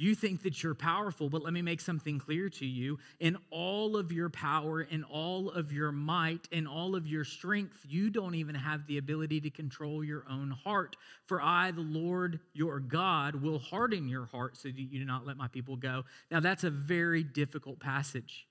You 0.00 0.14
think 0.14 0.44
that 0.44 0.62
you're 0.62 0.74
powerful, 0.74 1.28
but 1.28 1.42
let 1.42 1.52
me 1.52 1.60
make 1.60 1.78
something 1.78 2.18
clear 2.18 2.48
to 2.48 2.64
you. 2.64 2.98
In 3.18 3.36
all 3.50 3.98
of 3.98 4.12
your 4.12 4.30
power, 4.30 4.80
in 4.80 5.04
all 5.04 5.50
of 5.50 5.74
your 5.74 5.92
might, 5.92 6.48
in 6.50 6.66
all 6.66 6.96
of 6.96 7.06
your 7.06 7.22
strength, 7.22 7.84
you 7.86 8.08
don't 8.08 8.34
even 8.34 8.54
have 8.54 8.86
the 8.86 8.96
ability 8.96 9.42
to 9.42 9.50
control 9.50 10.02
your 10.02 10.24
own 10.26 10.52
heart. 10.52 10.96
For 11.26 11.42
I, 11.42 11.72
the 11.72 11.82
Lord 11.82 12.40
your 12.54 12.80
God, 12.80 13.34
will 13.34 13.58
harden 13.58 14.08
your 14.08 14.24
heart 14.24 14.56
so 14.56 14.70
that 14.70 14.80
you 14.80 15.00
do 15.00 15.04
not 15.04 15.26
let 15.26 15.36
my 15.36 15.48
people 15.48 15.76
go. 15.76 16.04
Now, 16.30 16.40
that's 16.40 16.64
a 16.64 16.70
very 16.70 17.22
difficult 17.22 17.78
passage. 17.78 18.46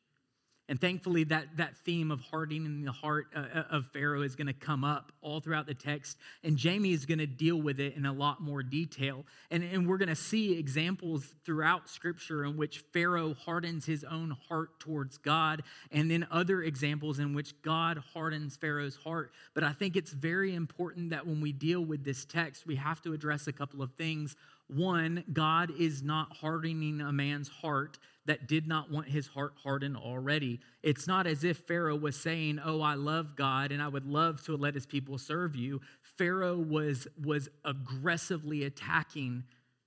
And 0.69 0.79
thankfully, 0.79 1.25
that, 1.25 1.57
that 1.57 1.75
theme 1.77 2.11
of 2.11 2.21
hardening 2.21 2.83
the 2.83 2.91
heart 2.91 3.27
uh, 3.35 3.39
uh 3.39 3.63
of 3.71 3.87
Pharaoh 3.87 4.21
is 4.21 4.35
going 4.35 4.47
to 4.47 4.53
come 4.53 4.83
up 4.83 5.11
all 5.21 5.39
throughout 5.41 5.65
the 5.65 5.73
text. 5.73 6.17
And 6.43 6.55
Jamie 6.55 6.93
is 6.93 7.05
going 7.05 7.17
to 7.17 7.27
deal 7.27 7.57
with 7.57 7.79
it 7.79 7.95
in 7.95 8.05
a 8.05 8.13
lot 8.13 8.39
more 8.39 8.61
detail. 8.63 9.25
And, 9.49 9.63
and 9.63 9.87
we're 9.87 9.97
going 9.97 10.09
to 10.09 10.15
see 10.15 10.57
examples 10.57 11.33
throughout 11.43 11.89
Scripture 11.89 12.45
in 12.45 12.55
which 12.55 12.83
Pharaoh 12.93 13.33
hardens 13.33 13.85
his 13.85 14.03
own 14.03 14.37
heart 14.47 14.79
towards 14.79 15.17
God, 15.17 15.63
and 15.91 16.09
then 16.09 16.27
other 16.29 16.61
examples 16.61 17.19
in 17.19 17.33
which 17.33 17.59
God 17.63 18.01
hardens 18.13 18.55
Pharaoh's 18.55 18.95
heart. 18.95 19.31
But 19.55 19.63
I 19.63 19.73
think 19.73 19.95
it's 19.95 20.11
very 20.11 20.53
important 20.53 21.09
that 21.09 21.25
when 21.25 21.41
we 21.41 21.51
deal 21.51 21.83
with 21.83 22.03
this 22.03 22.25
text, 22.25 22.67
we 22.67 22.75
have 22.75 23.01
to 23.01 23.13
address 23.13 23.47
a 23.47 23.53
couple 23.53 23.81
of 23.81 23.91
things. 23.93 24.35
One, 24.69 25.23
God 25.33 25.71
is 25.79 26.03
not 26.03 26.37
hardening 26.37 27.01
a 27.01 27.11
man's 27.11 27.49
heart 27.49 27.97
that 28.25 28.47
did 28.47 28.67
not 28.67 28.91
want 28.91 29.07
his 29.07 29.25
heart 29.25 29.53
hardened 29.63 29.97
already. 29.97 30.59
It's 30.83 31.07
not 31.07 31.25
as 31.25 31.43
if 31.43 31.57
Pharaoh 31.57 31.95
was 31.95 32.15
saying, 32.15 32.59
Oh, 32.63 32.79
I 32.79 32.93
love 32.93 33.35
God 33.35 33.71
and 33.71 33.81
I 33.81 33.87
would 33.87 34.05
love 34.05 34.43
to 34.45 34.55
let 34.55 34.75
his 34.75 34.85
people 34.85 35.17
serve 35.17 35.55
you. 35.55 35.81
Pharaoh 36.17 36.57
was, 36.57 37.07
was 37.23 37.49
aggressively 37.65 38.65
attacking 38.65 39.43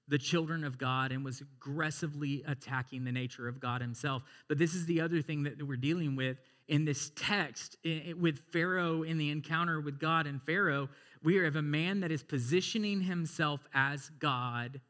the 0.08 0.18
children 0.18 0.64
of 0.64 0.78
God 0.78 1.12
and 1.12 1.24
was 1.24 1.40
aggressively 1.40 2.42
attacking 2.46 3.04
the 3.04 3.12
nature 3.12 3.46
of 3.46 3.60
God 3.60 3.80
himself. 3.80 4.24
But 4.48 4.58
this 4.58 4.74
is 4.74 4.86
the 4.86 5.00
other 5.00 5.22
thing 5.22 5.44
that 5.44 5.62
we're 5.62 5.76
dealing 5.76 6.16
with 6.16 6.38
in 6.68 6.84
this 6.84 7.12
text 7.14 7.76
with 8.18 8.40
Pharaoh 8.50 9.02
in 9.02 9.18
the 9.18 9.30
encounter 9.30 9.80
with 9.80 10.00
God 10.00 10.26
and 10.26 10.42
Pharaoh. 10.42 10.88
We 11.22 11.36
have 11.36 11.56
a 11.56 11.62
man 11.62 12.00
that 12.00 12.10
is 12.10 12.22
positioning 12.22 13.02
himself 13.02 13.66
as 13.72 14.10
God 14.18 14.80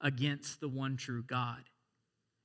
against 0.00 0.60
the 0.60 0.68
one 0.68 0.96
true 0.96 1.22
God. 1.22 1.62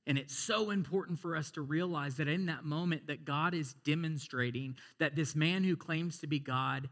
And 0.06 0.18
it's 0.18 0.36
so 0.36 0.70
important 0.70 1.18
for 1.18 1.36
us 1.36 1.50
to 1.52 1.60
realize 1.60 2.16
that 2.16 2.26
in 2.26 2.46
that 2.46 2.64
moment 2.64 3.06
that 3.06 3.24
God 3.24 3.54
is 3.54 3.74
demonstrating 3.84 4.76
that 4.98 5.14
this 5.14 5.36
man 5.36 5.62
who 5.62 5.76
claims 5.76 6.18
to 6.18 6.26
be 6.26 6.38
God 6.38 6.88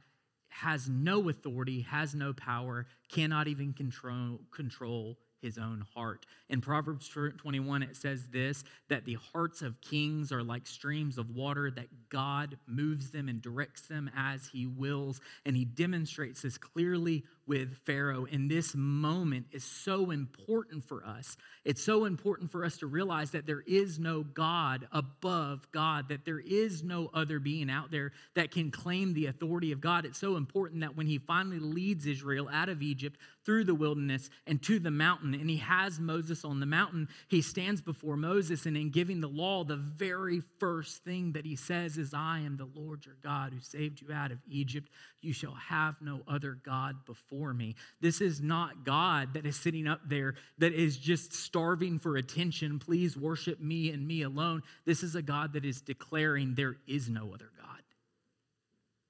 has 0.49 0.89
no 0.89 1.29
authority, 1.29 1.83
has 1.83 2.15
no 2.15 2.33
power, 2.33 2.87
cannot 3.09 3.49
even 3.49 3.73
control, 3.73 4.41
control 4.53 5.19
his 5.41 5.59
own 5.59 5.85
heart. 5.95 6.27
In 6.49 6.61
Proverbs 6.61 7.09
21, 7.09 7.83
it 7.83 7.97
says 7.97 8.29
this 8.29 8.65
that 8.89 9.05
the 9.05 9.19
hearts 9.33 9.63
of 9.63 9.81
kings 9.81 10.33
are 10.33 10.43
like 10.43 10.67
streams 10.67 11.19
of 11.19 11.31
water, 11.31 11.71
that 11.71 11.89
God 12.09 12.59
moves 12.67 13.11
them 13.11 13.29
and 13.29 13.41
directs 13.41 13.83
them 13.83 14.11
as 14.17 14.49
he 14.53 14.67
wills. 14.67 15.21
And 15.45 15.57
he 15.57 15.65
demonstrates 15.65 16.43
this 16.43 16.59
clearly 16.59 17.25
with 17.49 17.79
Pharaoh. 17.87 18.27
And 18.31 18.51
this 18.51 18.75
moment 18.77 19.47
is 19.51 19.65
so 19.65 20.11
important 20.11 20.85
for 20.85 21.05
us. 21.05 21.37
It's 21.65 21.83
so 21.83 22.05
important 22.05 22.53
for 22.53 22.65
us 22.65 22.77
to 22.79 22.87
realize 22.87 23.31
that 23.31 23.47
there 23.47 23.65
is 23.67 23.99
no 23.99 24.23
God 24.23 24.87
above 24.93 25.67
God, 25.73 26.11
that 26.11 26.25
there 26.25 26.39
is 26.39 26.85
no 26.85 27.11
other 27.15 27.41
being 27.41 27.71
out 27.71 27.91
there 27.91 28.13
that 28.35 28.51
can 28.51 28.71
claim 28.71 29.15
the 29.15 29.27
authority 29.27 29.73
of 29.73 29.81
God. 29.81 30.05
It's 30.05 30.19
so 30.19 30.37
important 30.37 30.83
that 30.83 30.97
when 30.97 31.07
he 31.07 31.19
finally 31.19 31.59
leads 31.59 32.07
Israel 32.07 32.49
out 32.53 32.69
of 32.69 32.83
Egypt 32.83 33.19
through 33.45 33.65
the 33.65 33.75
wilderness 33.75 34.29
and 34.47 34.63
to 34.65 34.79
the 34.79 34.91
mountain, 34.91 35.33
and 35.33 35.49
he 35.49 35.57
has 35.57 35.99
Moses 35.99 36.45
on 36.45 36.61
the 36.61 36.67
mountain, 36.67 37.09
he 37.29 37.41
stands 37.41 37.81
before 37.81 38.17
Moses, 38.17 38.67
and 38.67 38.77
in 38.77 38.91
giving 38.91 39.23
the 39.23 39.29
law, 39.29 39.65
the 39.65 39.77
very 39.77 40.43
first 40.61 41.03
thing 41.03 41.33
that 41.33 41.47
he 41.47 41.57
says 41.57 41.97
is, 41.97 42.13
I 42.13 42.41
am 42.41 42.59
the 42.59 42.69
Lord 42.75 43.07
your 43.07 43.17
God 43.23 43.55
who 43.55 43.61
saved 43.61 44.03
you 44.03 44.13
out 44.13 44.33
of 44.33 44.39
Egypt. 44.47 44.91
You 45.23 45.33
shall 45.33 45.55
have 45.55 45.97
no 46.03 46.21
other 46.29 46.59
God 46.63 47.07
before 47.07 47.38
me. 47.55 47.77
This 48.01 48.21
is 48.21 48.41
not 48.41 48.85
God 48.85 49.35
that 49.35 49.47
is 49.47 49.57
sitting 49.57 49.87
up 49.87 50.01
there 50.07 50.35
that 50.59 50.73
is 50.73 50.97
just 50.97 51.33
starving 51.33 51.99
for 51.99 52.17
attention. 52.17 52.79
Please 52.79 53.17
worship 53.17 53.61
me 53.61 53.91
and 53.91 54.07
me 54.07 54.23
alone. 54.23 54.63
This 54.85 55.03
is 55.03 55.15
a 55.15 55.23
God 55.23 55.53
that 55.55 55.65
is 55.65 55.81
declaring 55.81 56.55
there 56.55 56.77
is 56.87 57.09
no 57.09 57.33
other 57.35 57.51
God. 57.57 57.83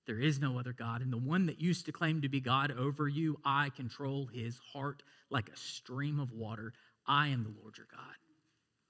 There 0.06 0.20
is 0.20 0.40
no 0.40 0.58
other 0.58 0.72
God. 0.72 1.02
And 1.02 1.12
the 1.12 1.18
one 1.18 1.46
that 1.46 1.60
used 1.60 1.84
to 1.86 1.92
claim 1.92 2.22
to 2.22 2.28
be 2.28 2.40
God 2.40 2.72
over 2.78 3.08
you, 3.08 3.38
I 3.44 3.70
control 3.70 4.26
his 4.26 4.58
heart 4.72 5.02
like 5.30 5.50
a 5.50 5.56
stream 5.56 6.18
of 6.18 6.32
water. 6.32 6.72
I 7.06 7.28
am 7.28 7.44
the 7.44 7.60
Lord 7.60 7.76
your 7.76 7.86
God. 7.90 8.16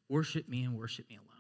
Worship 0.09 0.49
me 0.49 0.63
and 0.63 0.79
worship 0.79 1.09
me 1.11 1.17
alone. 1.17 1.38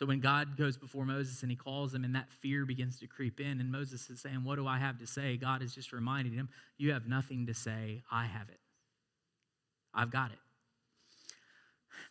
So 0.00 0.06
when 0.06 0.20
God 0.20 0.56
goes 0.56 0.78
before 0.78 1.04
Moses 1.04 1.42
and 1.42 1.50
he 1.50 1.56
calls 1.56 1.92
him, 1.92 2.04
and 2.04 2.14
that 2.14 2.32
fear 2.40 2.64
begins 2.64 2.98
to 3.00 3.06
creep 3.06 3.38
in, 3.38 3.60
and 3.60 3.70
Moses 3.70 4.08
is 4.08 4.18
saying, 4.18 4.44
What 4.44 4.56
do 4.56 4.66
I 4.66 4.78
have 4.78 4.98
to 5.00 5.06
say? 5.06 5.36
God 5.36 5.60
is 5.60 5.74
just 5.74 5.92
reminding 5.92 6.32
him, 6.32 6.48
You 6.78 6.92
have 6.92 7.06
nothing 7.06 7.46
to 7.48 7.52
say. 7.52 8.02
I 8.10 8.24
have 8.24 8.48
it. 8.48 8.60
I've 9.92 10.10
got 10.10 10.30
it. 10.30 10.38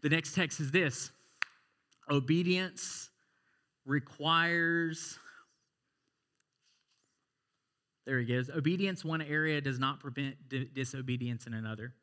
The 0.03 0.09
next 0.09 0.35
text 0.35 0.59
is 0.59 0.69
this 0.69 1.09
obedience 2.11 3.09
requires. 3.87 5.17
There 8.05 8.19
he 8.19 8.25
goes. 8.25 8.51
Obedience 8.51 9.03
one 9.03 9.23
area 9.23 9.61
does 9.61 9.79
not 9.79 9.99
prevent 9.99 10.35
disobedience 10.75 11.47
in 11.47 11.55
another. 11.55 11.95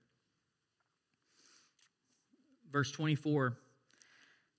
Verse 2.72 2.90
24 2.90 3.56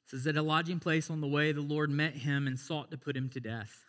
says, 0.08 0.26
At 0.26 0.38
a 0.38 0.42
lodging 0.42 0.80
place 0.80 1.10
on 1.10 1.22
the 1.22 1.28
way, 1.28 1.52
the 1.52 1.62
Lord 1.62 1.90
met 1.90 2.14
him 2.14 2.48
and 2.48 2.60
sought 2.60 2.92
to 2.92 2.98
put 2.98 3.16
him 3.16 3.30
to 3.30 3.40
death. 3.40 3.86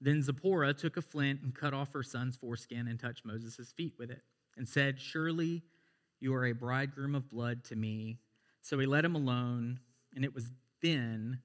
Then 0.00 0.22
Zipporah 0.22 0.74
took 0.74 0.96
a 0.96 1.02
flint 1.02 1.40
and 1.42 1.54
cut 1.54 1.72
off 1.72 1.92
her 1.92 2.02
son's 2.02 2.36
foreskin 2.36 2.88
and 2.88 2.98
touched 2.98 3.24
Moses' 3.24 3.72
feet 3.72 3.94
with 3.98 4.10
it 4.10 4.22
and 4.56 4.68
said, 4.68 5.00
Surely 5.00 5.62
you 6.20 6.34
are 6.34 6.46
a 6.46 6.52
bridegroom 6.52 7.14
of 7.14 7.30
blood 7.30 7.64
to 7.64 7.76
me. 7.76 8.18
So 8.62 8.78
he 8.78 8.86
let 8.86 9.04
him 9.04 9.14
alone, 9.14 9.80
and 10.14 10.24
it 10.24 10.34
was 10.34 10.50
then 10.82 11.40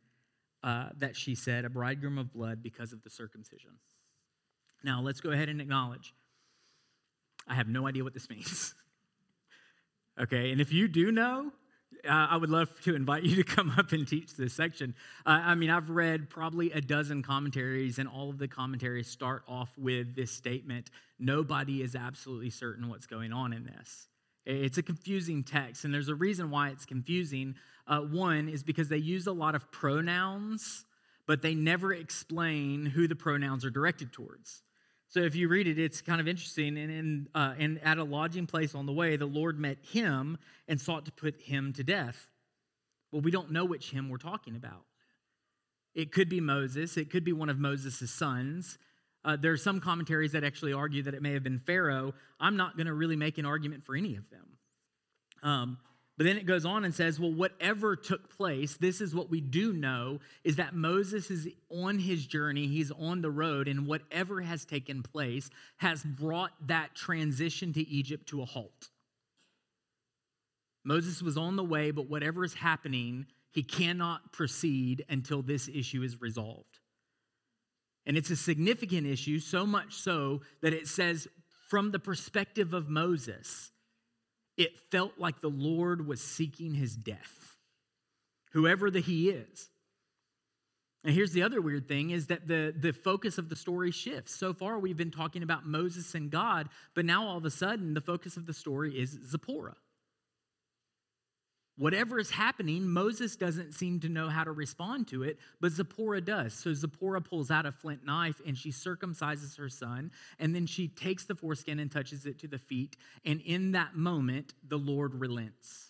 uh, 0.64 0.90
that 0.98 1.16
she 1.16 1.36
said, 1.36 1.66
A 1.66 1.70
bridegroom 1.70 2.18
of 2.18 2.34
blood 2.34 2.64
because 2.64 2.94
of 2.94 3.04
the 3.04 3.10
circumcision. 3.10 3.72
Now, 4.84 5.02
let's 5.02 5.22
go 5.22 5.32
ahead 5.32 5.50
and 5.50 5.62
acknowledge 5.62 6.14
I 7.48 7.56
have 7.56 7.68
no 7.68 7.88
idea 7.88 8.04
what 8.04 8.14
this 8.14 8.30
means. 8.30 8.74
okay, 10.20 10.52
and 10.52 10.62
if 10.62 10.72
you 10.72 10.88
do 10.88 11.12
know, 11.12 11.52
uh, 12.08 12.28
I 12.30 12.38
would 12.38 12.50
love 12.50 12.70
to 12.82 12.96
invite 12.96 13.24
you 13.24 13.36
to 13.38 13.44
come 13.56 13.74
up 13.78 13.92
and 13.92 14.08
teach 14.08 14.36
this 14.36 14.54
section. 14.54 14.96
Uh, 15.26 15.42
I 15.44 15.56
mean, 15.56 15.70
I've 15.70 15.90
read 15.90 16.30
probably 16.30 16.72
a 16.72 16.82
dozen 16.82 17.24
commentaries, 17.24 18.00
and 18.00 18.08
all 18.08 18.30
of 18.30 18.38
the 18.38 18.48
commentaries 18.48 19.08
start 19.08 19.44
off 19.48 19.70
with 19.78 20.16
this 20.16 20.32
statement 20.32 20.90
Nobody 21.22 21.84
is 21.84 21.96
absolutely 21.96 22.50
certain 22.50 22.90
what's 22.90 23.06
going 23.06 23.32
on 23.32 23.54
in 23.54 23.64
this. 23.64 24.08
It's 24.44 24.80
a 24.80 24.84
confusing 24.84 25.44
text, 25.44 25.86
and 25.86 25.94
there's 25.94 26.10
a 26.10 26.16
reason 26.16 26.50
why 26.50 26.70
it's 26.70 26.84
confusing. 26.84 27.54
Uh, 27.86 28.00
one 28.00 28.50
is 28.50 28.64
because 28.64 28.90
they 28.90 28.98
use 28.98 29.28
a 29.28 29.32
lot 29.32 29.54
of 29.54 29.72
pronouns, 29.72 30.84
but 31.28 31.44
they 31.44 31.54
never 31.54 31.94
explain 31.94 32.88
who 32.88 33.08
the 33.08 33.16
pronouns 33.16 33.64
are 33.64 33.70
directed 33.70 34.12
towards. 34.12 34.64
So 35.12 35.20
if 35.20 35.36
you 35.36 35.50
read 35.50 35.68
it, 35.68 35.78
it's 35.78 36.02
kind 36.02 36.22
of 36.22 36.28
interesting. 36.28 36.78
And, 36.78 36.90
in, 36.90 37.28
uh, 37.36 37.54
and 37.60 37.82
at 37.84 37.98
a 37.98 38.04
lodging 38.04 38.48
place 38.48 38.74
on 38.74 38.86
the 38.86 38.94
way, 38.94 39.18
the 39.18 39.26
Lord 39.26 39.60
met 39.60 39.78
him 39.82 40.38
and 40.70 40.80
sought 40.80 41.04
to 41.06 41.12
put 41.12 41.42
him 41.42 41.74
to 41.74 41.84
death. 41.84 42.30
Well, 43.12 43.22
we 43.22 43.30
don't 43.30 43.52
know 43.52 43.66
which 43.66 43.92
him 43.92 44.08
we're 44.08 44.18
talking 44.18 44.56
about. 44.56 44.86
It 45.94 46.14
could 46.14 46.30
be 46.30 46.40
Moses, 46.40 46.96
it 46.96 47.10
could 47.10 47.26
be 47.26 47.34
one 47.34 47.50
of 47.50 47.60
Moses' 47.60 48.10
sons. 48.10 48.78
Uh, 49.26 49.36
there 49.36 49.52
are 49.52 49.58
some 49.58 49.82
commentaries 49.82 50.32
that 50.32 50.46
actually 50.46 50.72
argue 50.72 51.04
that 51.04 51.14
it 51.14 51.22
may 51.22 51.34
have 51.34 51.44
been 51.44 51.60
Pharaoh. 51.60 52.14
I'm 52.40 52.56
not 52.56 52.78
going 52.78 52.88
to 52.88 52.94
really 52.94 53.18
make 53.18 53.38
an 53.38 53.46
argument 53.46 53.86
for 53.86 53.96
any 53.96 54.16
of 54.16 54.24
them. 54.30 54.48
Um, 55.44 55.78
but 56.22 56.28
then 56.28 56.38
it 56.38 56.46
goes 56.46 56.66
on 56.66 56.86
and 56.86 56.94
says, 56.94 57.20
well, 57.20 57.34
whatever 57.34 57.96
took 57.96 58.30
place, 58.30 58.78
this 58.78 59.02
is 59.02 59.16
what 59.16 59.32
we 59.32 59.42
do 59.42 59.74
know 59.74 60.20
is 60.44 60.58
that 60.58 60.76
Moses 60.76 61.32
is 61.32 61.48
on 61.72 61.98
his 61.98 62.28
journey, 62.28 62.68
he's 62.68 62.92
on 62.92 63.24
the 63.24 63.32
road, 63.32 63.68
and 63.68 63.88
whatever 63.88 64.40
has 64.40 64.64
taken 64.64 65.02
place 65.02 65.50
has 65.78 66.04
brought 66.04 66.52
that 66.68 66.94
transition 66.94 67.74
to 67.74 67.82
Egypt 67.90 68.30
to 68.30 68.44
a 68.44 68.46
halt. 68.46 68.90
Moses 70.84 71.24
was 71.24 71.38
on 71.38 71.56
the 71.56 71.64
way, 71.64 71.90
but 71.90 72.08
whatever 72.08 72.46
is 72.46 72.54
happening, 72.54 73.26
he 73.50 73.64
cannot 73.64 74.32
proceed 74.32 75.04
until 75.10 75.42
this 75.42 75.68
issue 75.68 76.04
is 76.04 76.22
resolved. 76.22 76.78
And 78.06 78.16
it's 78.16 78.30
a 78.30 78.36
significant 78.36 79.08
issue, 79.08 79.40
so 79.40 79.66
much 79.66 79.96
so 79.96 80.42
that 80.62 80.72
it 80.72 80.88
says, 80.88 81.28
from 81.68 81.90
the 81.90 81.98
perspective 81.98 82.76
of 82.76 82.90
Moses, 82.90 83.71
it 84.58 84.78
felt 84.92 85.14
like 85.18 85.42
the 85.42 85.50
Lord 85.50 86.08
was 86.08 86.22
seeking 86.22 86.74
his 86.74 86.96
death, 86.96 87.58
whoever 88.52 88.92
the 88.92 89.00
he 89.00 89.30
is. 89.30 89.70
And 91.04 91.16
here's 91.16 91.32
the 91.32 91.42
other 91.42 91.62
weird 91.62 91.88
thing 91.88 92.12
is 92.12 92.28
that 92.28 92.48
the, 92.48 92.74
the 92.78 92.94
focus 92.94 93.38
of 93.40 93.50
the 93.50 93.56
story 93.56 93.90
shifts. 93.92 94.36
So 94.36 94.54
far, 94.54 94.78
we've 94.78 94.98
been 94.98 95.10
talking 95.12 95.42
about 95.42 95.66
Moses 95.66 96.14
and 96.14 96.30
God, 96.30 96.70
but 96.94 97.06
now 97.06 97.28
all 97.28 97.38
of 97.38 97.46
a 97.46 97.50
sudden, 97.50 97.96
the 97.96 98.02
focus 98.02 98.38
of 98.38 98.46
the 98.46 98.54
story 98.54 99.00
is 99.00 99.18
Zipporah. 99.30 99.78
Whatever 101.82 102.20
is 102.20 102.30
happening, 102.30 102.88
Moses 102.88 103.36
doesn't 103.36 103.72
seem 103.72 104.02
to 104.02 104.08
know 104.08 104.30
how 104.30 104.44
to 104.44 104.52
respond 104.52 105.08
to 105.08 105.24
it, 105.24 105.40
but 105.60 105.72
Zipporah 105.72 106.22
does. 106.22 106.54
So 106.54 106.76
Zipporah 106.76 107.22
pulls 107.22 107.50
out 107.50 107.66
a 107.66 107.72
flint 107.72 108.06
knife 108.06 108.40
and 108.46 108.56
she 108.56 108.70
circumcises 108.70 109.58
her 109.58 109.68
son, 109.68 110.12
and 110.38 110.54
then 110.54 110.68
she 110.68 110.90
takes 110.90 111.26
the 111.26 111.34
foreskin 111.34 111.80
and 111.80 111.92
touches 111.92 112.28
it 112.28 112.38
to 112.42 112.48
the 112.48 112.60
feet. 112.60 112.98
And 113.26 113.42
in 113.42 113.72
that 113.72 113.96
moment, 113.96 114.54
the 114.68 114.78
Lord 114.78 115.16
relents. 115.16 115.90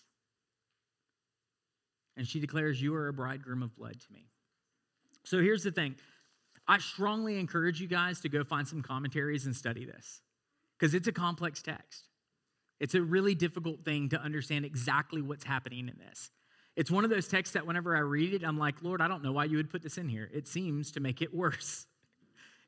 And 2.16 2.26
she 2.26 2.40
declares, 2.40 2.80
You 2.80 2.94
are 2.94 3.08
a 3.08 3.12
bridegroom 3.12 3.62
of 3.62 3.76
blood 3.76 4.00
to 4.00 4.12
me. 4.14 4.30
So 5.24 5.42
here's 5.42 5.62
the 5.62 5.72
thing 5.72 5.96
I 6.66 6.78
strongly 6.78 7.38
encourage 7.38 7.82
you 7.82 7.86
guys 7.86 8.20
to 8.20 8.30
go 8.30 8.44
find 8.44 8.66
some 8.66 8.80
commentaries 8.80 9.44
and 9.44 9.54
study 9.54 9.84
this 9.84 10.22
because 10.78 10.94
it's 10.94 11.06
a 11.06 11.12
complex 11.12 11.60
text. 11.60 12.08
It's 12.82 12.96
a 12.96 13.00
really 13.00 13.36
difficult 13.36 13.84
thing 13.84 14.08
to 14.08 14.20
understand 14.20 14.64
exactly 14.64 15.22
what's 15.22 15.44
happening 15.44 15.88
in 15.88 15.96
this. 16.04 16.32
It's 16.74 16.90
one 16.90 17.04
of 17.04 17.10
those 17.10 17.28
texts 17.28 17.52
that 17.52 17.64
whenever 17.64 17.96
I 17.96 18.00
read 18.00 18.34
it, 18.34 18.42
I'm 18.44 18.58
like, 18.58 18.82
Lord, 18.82 19.00
I 19.00 19.06
don't 19.06 19.22
know 19.22 19.30
why 19.30 19.44
you 19.44 19.56
would 19.56 19.70
put 19.70 19.84
this 19.84 19.98
in 19.98 20.08
here. 20.08 20.28
It 20.34 20.48
seems 20.48 20.90
to 20.92 21.00
make 21.00 21.22
it 21.22 21.32
worse. 21.34 21.86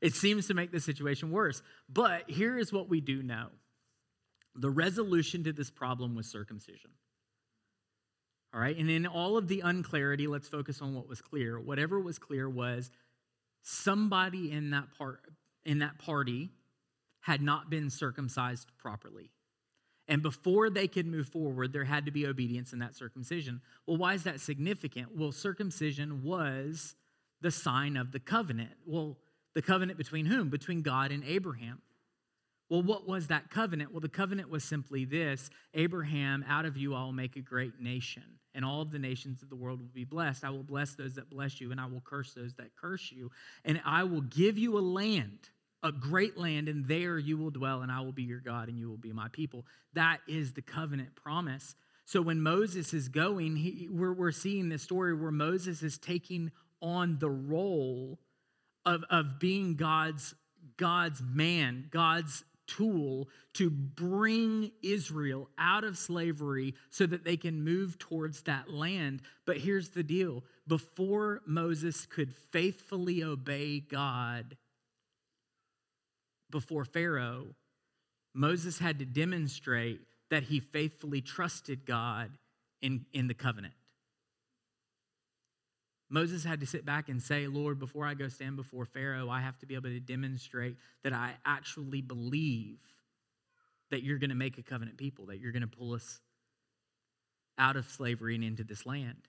It 0.01 0.15
seems 0.15 0.47
to 0.47 0.55
make 0.55 0.71
the 0.71 0.79
situation 0.79 1.33
worse. 1.33 1.63
But 1.93 2.31
here 2.31 2.57
is 2.57 2.73
what 2.73 2.89
we 2.89 3.01
do 3.01 3.25
know 3.25 3.49
the 4.55 4.71
resolution 4.71 5.43
to 5.43 5.53
this 5.53 5.69
problem 5.69 6.15
was 6.15 6.29
circumcision. 6.29 6.93
All 8.55 8.61
right, 8.61 8.77
and 8.77 8.89
in 8.89 9.09
all 9.09 9.37
of 9.37 9.49
the 9.49 9.63
unclarity, 9.63 10.29
let's 10.29 10.47
focus 10.47 10.81
on 10.81 10.95
what 10.95 11.09
was 11.09 11.21
clear. 11.21 11.59
Whatever 11.59 11.99
was 11.99 12.21
clear 12.21 12.49
was 12.49 12.93
somebody 13.63 14.53
in 14.53 14.71
that 14.71 14.97
part 14.97 15.23
in 15.65 15.81
that 15.81 15.99
party 15.99 16.51
had 17.23 17.43
not 17.43 17.69
been 17.69 17.91
circumcised 17.91 18.71
properly. 18.79 19.33
And 20.07 20.23
before 20.23 20.69
they 20.69 20.87
could 20.87 21.07
move 21.07 21.29
forward, 21.29 21.73
there 21.73 21.85
had 21.85 22.05
to 22.07 22.11
be 22.11 22.27
obedience 22.27 22.73
in 22.73 22.79
that 22.81 22.95
circumcision. 22.95 23.63
Well, 23.87 23.97
why 23.97 24.15
is 24.15 24.25
that 24.25 24.41
significant? 24.41 25.17
Well, 25.17 25.33
circumcision 25.33 26.23
was 26.23 26.95
the 27.41 27.51
sign 27.51 27.97
of 27.97 28.13
the 28.13 28.21
covenant. 28.21 28.73
Well, 28.87 29.17
the 29.55 29.63
covenant 29.63 29.97
between 29.97 30.27
whom? 30.27 30.51
Between 30.51 30.83
God 30.83 31.11
and 31.11 31.25
Abraham. 31.25 31.81
Well, 32.69 32.83
what 32.83 33.07
was 33.07 33.29
that 33.29 33.51
covenant? 33.51 33.93
Well, 33.93 34.01
the 34.01 34.09
covenant 34.09 34.51
was 34.51 34.65
simply 34.65 35.05
this 35.05 35.51
Abraham, 35.75 36.45
out 36.49 36.65
of 36.65 36.77
you 36.77 36.95
I 36.95 37.03
will 37.05 37.13
make 37.13 37.37
a 37.37 37.41
great 37.41 37.81
nation, 37.81 38.25
and 38.55 38.65
all 38.65 38.81
of 38.81 38.91
the 38.91 38.99
nations 38.99 39.43
of 39.43 39.51
the 39.51 39.57
world 39.57 39.81
will 39.81 39.91
be 39.93 40.05
blessed. 40.05 40.45
I 40.45 40.51
will 40.51 40.63
bless 40.63 40.95
those 40.95 41.15
that 41.15 41.31
bless 41.31 41.61
you, 41.61 41.71
and 41.71 41.81
I 41.81 41.87
will 41.87 42.01
curse 42.01 42.33
those 42.33 42.55
that 42.55 42.75
curse 42.75 43.13
you. 43.13 43.31
And 43.65 43.81
I 43.85 44.05
will 44.05 44.23
give 44.23 44.59
you 44.59 44.79
a 44.79 44.81
land, 44.81 45.51
a 45.85 45.93
great 45.93 46.37
land, 46.37 46.69
and 46.69 46.89
there 46.89 47.19
you 47.19 47.37
will 47.37 47.51
dwell, 47.51 47.83
and 47.83 47.93
I 47.93 48.01
will 48.01 48.13
be 48.13 48.23
your 48.23 48.41
God, 48.41 48.69
and 48.69 48.79
you 48.79 48.89
will 48.89 48.97
be 48.97 49.13
my 49.13 49.29
people. 49.29 49.67
That 49.93 50.19
is 50.27 50.55
the 50.55 50.63
covenant 50.63 51.15
promise. 51.15 51.77
So 52.07 52.23
when 52.23 52.41
Moses 52.41 52.95
is 52.95 53.09
going, 53.09 53.55
he, 53.55 53.89
we're, 53.91 54.15
we're 54.15 54.33
seeing 54.33 54.71
this 54.71 54.83
story 54.83 55.15
where 55.15 55.31
Moses 55.31 55.83
is 55.83 55.99
taking 55.99 56.51
on 56.81 57.19
the 57.19 57.31
role 57.31 58.19
of, 58.85 59.05
of 59.11 59.39
being 59.39 59.77
God's 59.77 60.35
God's 60.77 61.23
man, 61.23 61.89
God's 61.91 62.43
tool 62.67 63.29
to 63.53 63.69
bring 63.69 64.71
Israel 64.83 65.51
out 65.59 65.85
of 65.85 65.99
slavery 65.99 66.75
so 66.91 67.07
that 67.07 67.25
they 67.25 67.37
can 67.37 67.63
move 67.63 67.99
towards 67.99 68.43
that 68.43 68.71
land. 68.71 69.21
But 69.45 69.59
here's 69.59 69.91
the 69.91 70.03
deal 70.03 70.43
before 70.67 71.43
Moses 71.47 72.07
could 72.07 72.35
faithfully 72.35 73.23
obey 73.23 73.81
God 73.81 74.57
before 76.55 76.85
Pharaoh, 76.85 77.49
Moses 78.33 78.79
had 78.79 79.01
to 79.01 79.05
demonstrate 79.05 80.01
that 80.31 80.45
he 80.45 80.61
faithfully 80.61 81.21
trusted 81.21 81.85
God 81.85 82.31
in, 82.81 83.05
in 83.13 83.27
the 83.27 83.35
covenant. 83.35 83.75
Moses 86.09 86.45
had 86.45 86.61
to 86.61 86.67
sit 86.67 86.87
back 86.87 87.09
and 87.09 87.21
say, 87.21 87.49
Lord, 87.49 87.81
before 87.81 88.07
I 88.07 88.15
go 88.15 88.29
stand 88.29 88.55
before 88.55 88.85
Pharaoh, 88.85 89.29
I 89.29 89.41
have 89.41 89.59
to 89.59 89.67
be 89.67 89.75
able 89.75 89.89
to 89.89 89.99
demonstrate 89.99 90.77
that 91.03 91.13
I 91.13 91.33
actually 91.45 92.03
believe 92.03 92.79
that 93.91 94.05
you're 94.05 94.19
going 94.19 94.31
to 94.31 94.37
make 94.37 94.57
a 94.57 94.63
covenant 94.63 94.97
people, 94.97 95.27
that 95.27 95.41
you're 95.41 95.51
going 95.51 95.63
to 95.63 95.67
pull 95.67 95.93
us 95.93 96.21
out 97.59 97.75
of 97.75 97.91
slavery 97.91 98.37
and 98.37 98.45
into 98.45 98.63
this 98.63 98.87
land. 98.87 99.29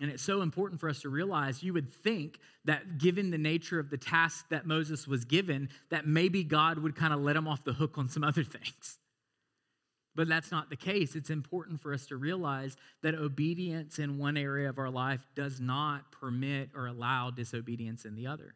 And 0.00 0.10
it's 0.10 0.22
so 0.22 0.40
important 0.40 0.80
for 0.80 0.88
us 0.88 1.00
to 1.02 1.10
realize 1.10 1.62
you 1.62 1.74
would 1.74 1.92
think 1.92 2.38
that 2.64 2.98
given 2.98 3.30
the 3.30 3.38
nature 3.38 3.78
of 3.78 3.90
the 3.90 3.98
task 3.98 4.48
that 4.48 4.66
Moses 4.66 5.06
was 5.06 5.26
given, 5.26 5.68
that 5.90 6.06
maybe 6.06 6.42
God 6.42 6.78
would 6.78 6.96
kind 6.96 7.12
of 7.12 7.20
let 7.20 7.36
him 7.36 7.46
off 7.46 7.64
the 7.64 7.74
hook 7.74 7.98
on 7.98 8.08
some 8.08 8.24
other 8.30 8.42
things. 8.42 8.98
But 10.16 10.28
that's 10.28 10.50
not 10.50 10.70
the 10.70 10.76
case. 10.76 11.14
It's 11.14 11.30
important 11.30 11.80
for 11.80 11.92
us 11.92 12.06
to 12.06 12.16
realize 12.16 12.76
that 13.02 13.14
obedience 13.14 13.98
in 13.98 14.18
one 14.18 14.36
area 14.36 14.68
of 14.68 14.78
our 14.78 14.90
life 14.90 15.24
does 15.34 15.60
not 15.60 16.10
permit 16.10 16.70
or 16.74 16.86
allow 16.86 17.30
disobedience 17.30 18.04
in 18.04 18.16
the 18.16 18.26
other. 18.26 18.54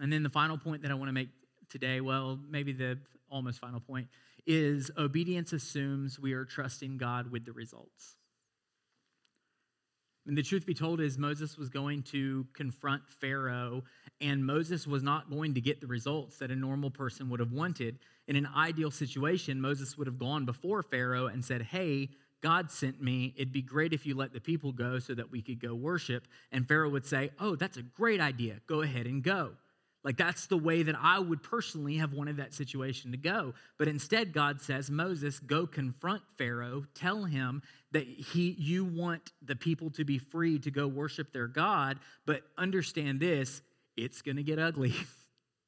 And 0.00 0.12
then 0.12 0.22
the 0.22 0.30
final 0.30 0.58
point 0.58 0.82
that 0.82 0.90
I 0.90 0.94
want 0.94 1.08
to 1.08 1.12
make 1.12 1.28
today, 1.70 2.00
well, 2.00 2.38
maybe 2.50 2.72
the 2.72 2.98
almost 3.30 3.60
final 3.60 3.80
point, 3.80 4.08
is 4.46 4.90
obedience 4.98 5.52
assumes 5.52 6.18
we 6.18 6.32
are 6.32 6.44
trusting 6.44 6.98
God 6.98 7.30
with 7.30 7.44
the 7.44 7.52
results. 7.52 8.16
And 10.26 10.38
the 10.38 10.42
truth 10.42 10.64
be 10.64 10.74
told 10.74 11.00
is 11.00 11.18
Moses 11.18 11.58
was 11.58 11.68
going 11.68 12.02
to 12.04 12.46
confront 12.52 13.02
Pharaoh, 13.20 13.82
and 14.20 14.44
Moses 14.44 14.86
was 14.86 15.02
not 15.02 15.28
going 15.30 15.54
to 15.54 15.60
get 15.60 15.80
the 15.80 15.88
results 15.88 16.38
that 16.38 16.50
a 16.50 16.56
normal 16.56 16.90
person 16.90 17.28
would 17.30 17.40
have 17.40 17.50
wanted. 17.50 17.98
In 18.28 18.36
an 18.36 18.48
ideal 18.56 18.92
situation, 18.92 19.60
Moses 19.60 19.98
would 19.98 20.06
have 20.06 20.18
gone 20.18 20.44
before 20.44 20.82
Pharaoh 20.84 21.26
and 21.26 21.44
said, 21.44 21.62
Hey, 21.62 22.10
God 22.40 22.70
sent 22.70 23.02
me. 23.02 23.34
It'd 23.36 23.52
be 23.52 23.62
great 23.62 23.92
if 23.92 24.06
you 24.06 24.16
let 24.16 24.32
the 24.32 24.40
people 24.40 24.72
go 24.72 25.00
so 25.00 25.14
that 25.14 25.30
we 25.30 25.42
could 25.42 25.60
go 25.60 25.74
worship. 25.74 26.28
And 26.52 26.66
Pharaoh 26.66 26.90
would 26.90 27.06
say, 27.06 27.30
Oh, 27.40 27.56
that's 27.56 27.76
a 27.76 27.82
great 27.82 28.20
idea. 28.20 28.60
Go 28.68 28.82
ahead 28.82 29.06
and 29.06 29.24
go. 29.24 29.52
Like 30.04 30.16
that's 30.16 30.46
the 30.46 30.56
way 30.56 30.82
that 30.82 30.96
I 31.00 31.18
would 31.18 31.42
personally 31.42 31.96
have 31.98 32.12
wanted 32.12 32.38
that 32.38 32.54
situation 32.54 33.12
to 33.12 33.16
go. 33.16 33.54
But 33.78 33.86
instead, 33.86 34.32
God 34.32 34.60
says, 34.60 34.90
Moses, 34.90 35.38
go 35.38 35.66
confront 35.66 36.22
Pharaoh, 36.36 36.84
tell 36.94 37.24
him 37.24 37.62
that 37.92 38.06
he, 38.06 38.56
you 38.58 38.84
want 38.84 39.30
the 39.42 39.54
people 39.54 39.90
to 39.90 40.04
be 40.04 40.18
free 40.18 40.58
to 40.60 40.70
go 40.70 40.88
worship 40.88 41.32
their 41.32 41.46
God, 41.46 42.00
but 42.26 42.42
understand 42.58 43.20
this 43.20 43.62
it's 43.96 44.22
going 44.22 44.36
to 44.36 44.42
get 44.42 44.58
ugly. 44.58 44.94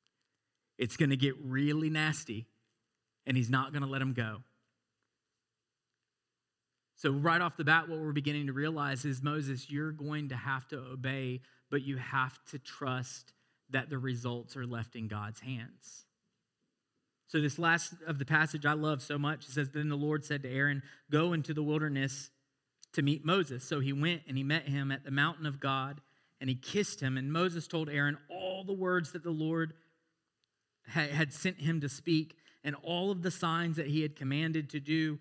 it's 0.78 0.96
going 0.96 1.10
to 1.10 1.16
get 1.16 1.34
really 1.44 1.90
nasty, 1.90 2.46
and 3.26 3.36
he's 3.36 3.50
not 3.50 3.72
going 3.72 3.82
to 3.82 3.88
let 3.88 3.98
them 3.98 4.14
go. 4.14 4.38
So, 6.96 7.10
right 7.10 7.40
off 7.40 7.56
the 7.56 7.64
bat, 7.64 7.88
what 7.88 8.00
we're 8.00 8.12
beginning 8.12 8.46
to 8.46 8.52
realize 8.52 9.04
is 9.04 9.22
Moses, 9.22 9.70
you're 9.70 9.92
going 9.92 10.30
to 10.30 10.36
have 10.36 10.66
to 10.68 10.78
obey, 10.78 11.42
but 11.70 11.82
you 11.82 11.98
have 11.98 12.38
to 12.50 12.58
trust 12.58 13.34
that 13.74 13.90
the 13.90 13.98
results 13.98 14.56
are 14.56 14.66
left 14.66 14.96
in 14.96 15.06
God's 15.06 15.40
hands. 15.40 16.06
So, 17.26 17.40
this 17.40 17.58
last 17.58 17.94
of 18.06 18.18
the 18.18 18.24
passage 18.24 18.64
I 18.64 18.72
love 18.72 19.02
so 19.02 19.18
much. 19.18 19.44
It 19.44 19.52
says, 19.52 19.70
Then 19.70 19.88
the 19.88 19.96
Lord 19.96 20.24
said 20.24 20.42
to 20.42 20.50
Aaron, 20.50 20.82
Go 21.10 21.32
into 21.32 21.52
the 21.52 21.62
wilderness 21.62 22.30
to 22.94 23.02
meet 23.02 23.24
Moses. 23.24 23.64
So 23.64 23.80
he 23.80 23.92
went 23.92 24.22
and 24.26 24.36
he 24.36 24.44
met 24.44 24.68
him 24.68 24.90
at 24.90 25.04
the 25.04 25.10
mountain 25.10 25.46
of 25.46 25.60
God 25.60 26.00
and 26.40 26.48
he 26.48 26.56
kissed 26.56 27.00
him. 27.00 27.16
And 27.16 27.32
Moses 27.32 27.66
told 27.66 27.88
Aaron 27.90 28.16
all 28.28 28.64
the 28.64 28.72
words 28.72 29.12
that 29.12 29.22
the 29.22 29.30
Lord 29.30 29.74
had 30.86 31.32
sent 31.32 31.60
him 31.60 31.80
to 31.80 31.88
speak 31.88 32.36
and 32.62 32.76
all 32.82 33.10
of 33.10 33.22
the 33.22 33.30
signs 33.30 33.76
that 33.76 33.86
he 33.86 34.02
had 34.02 34.16
commanded 34.16 34.70
to 34.70 34.80
do. 34.80 35.18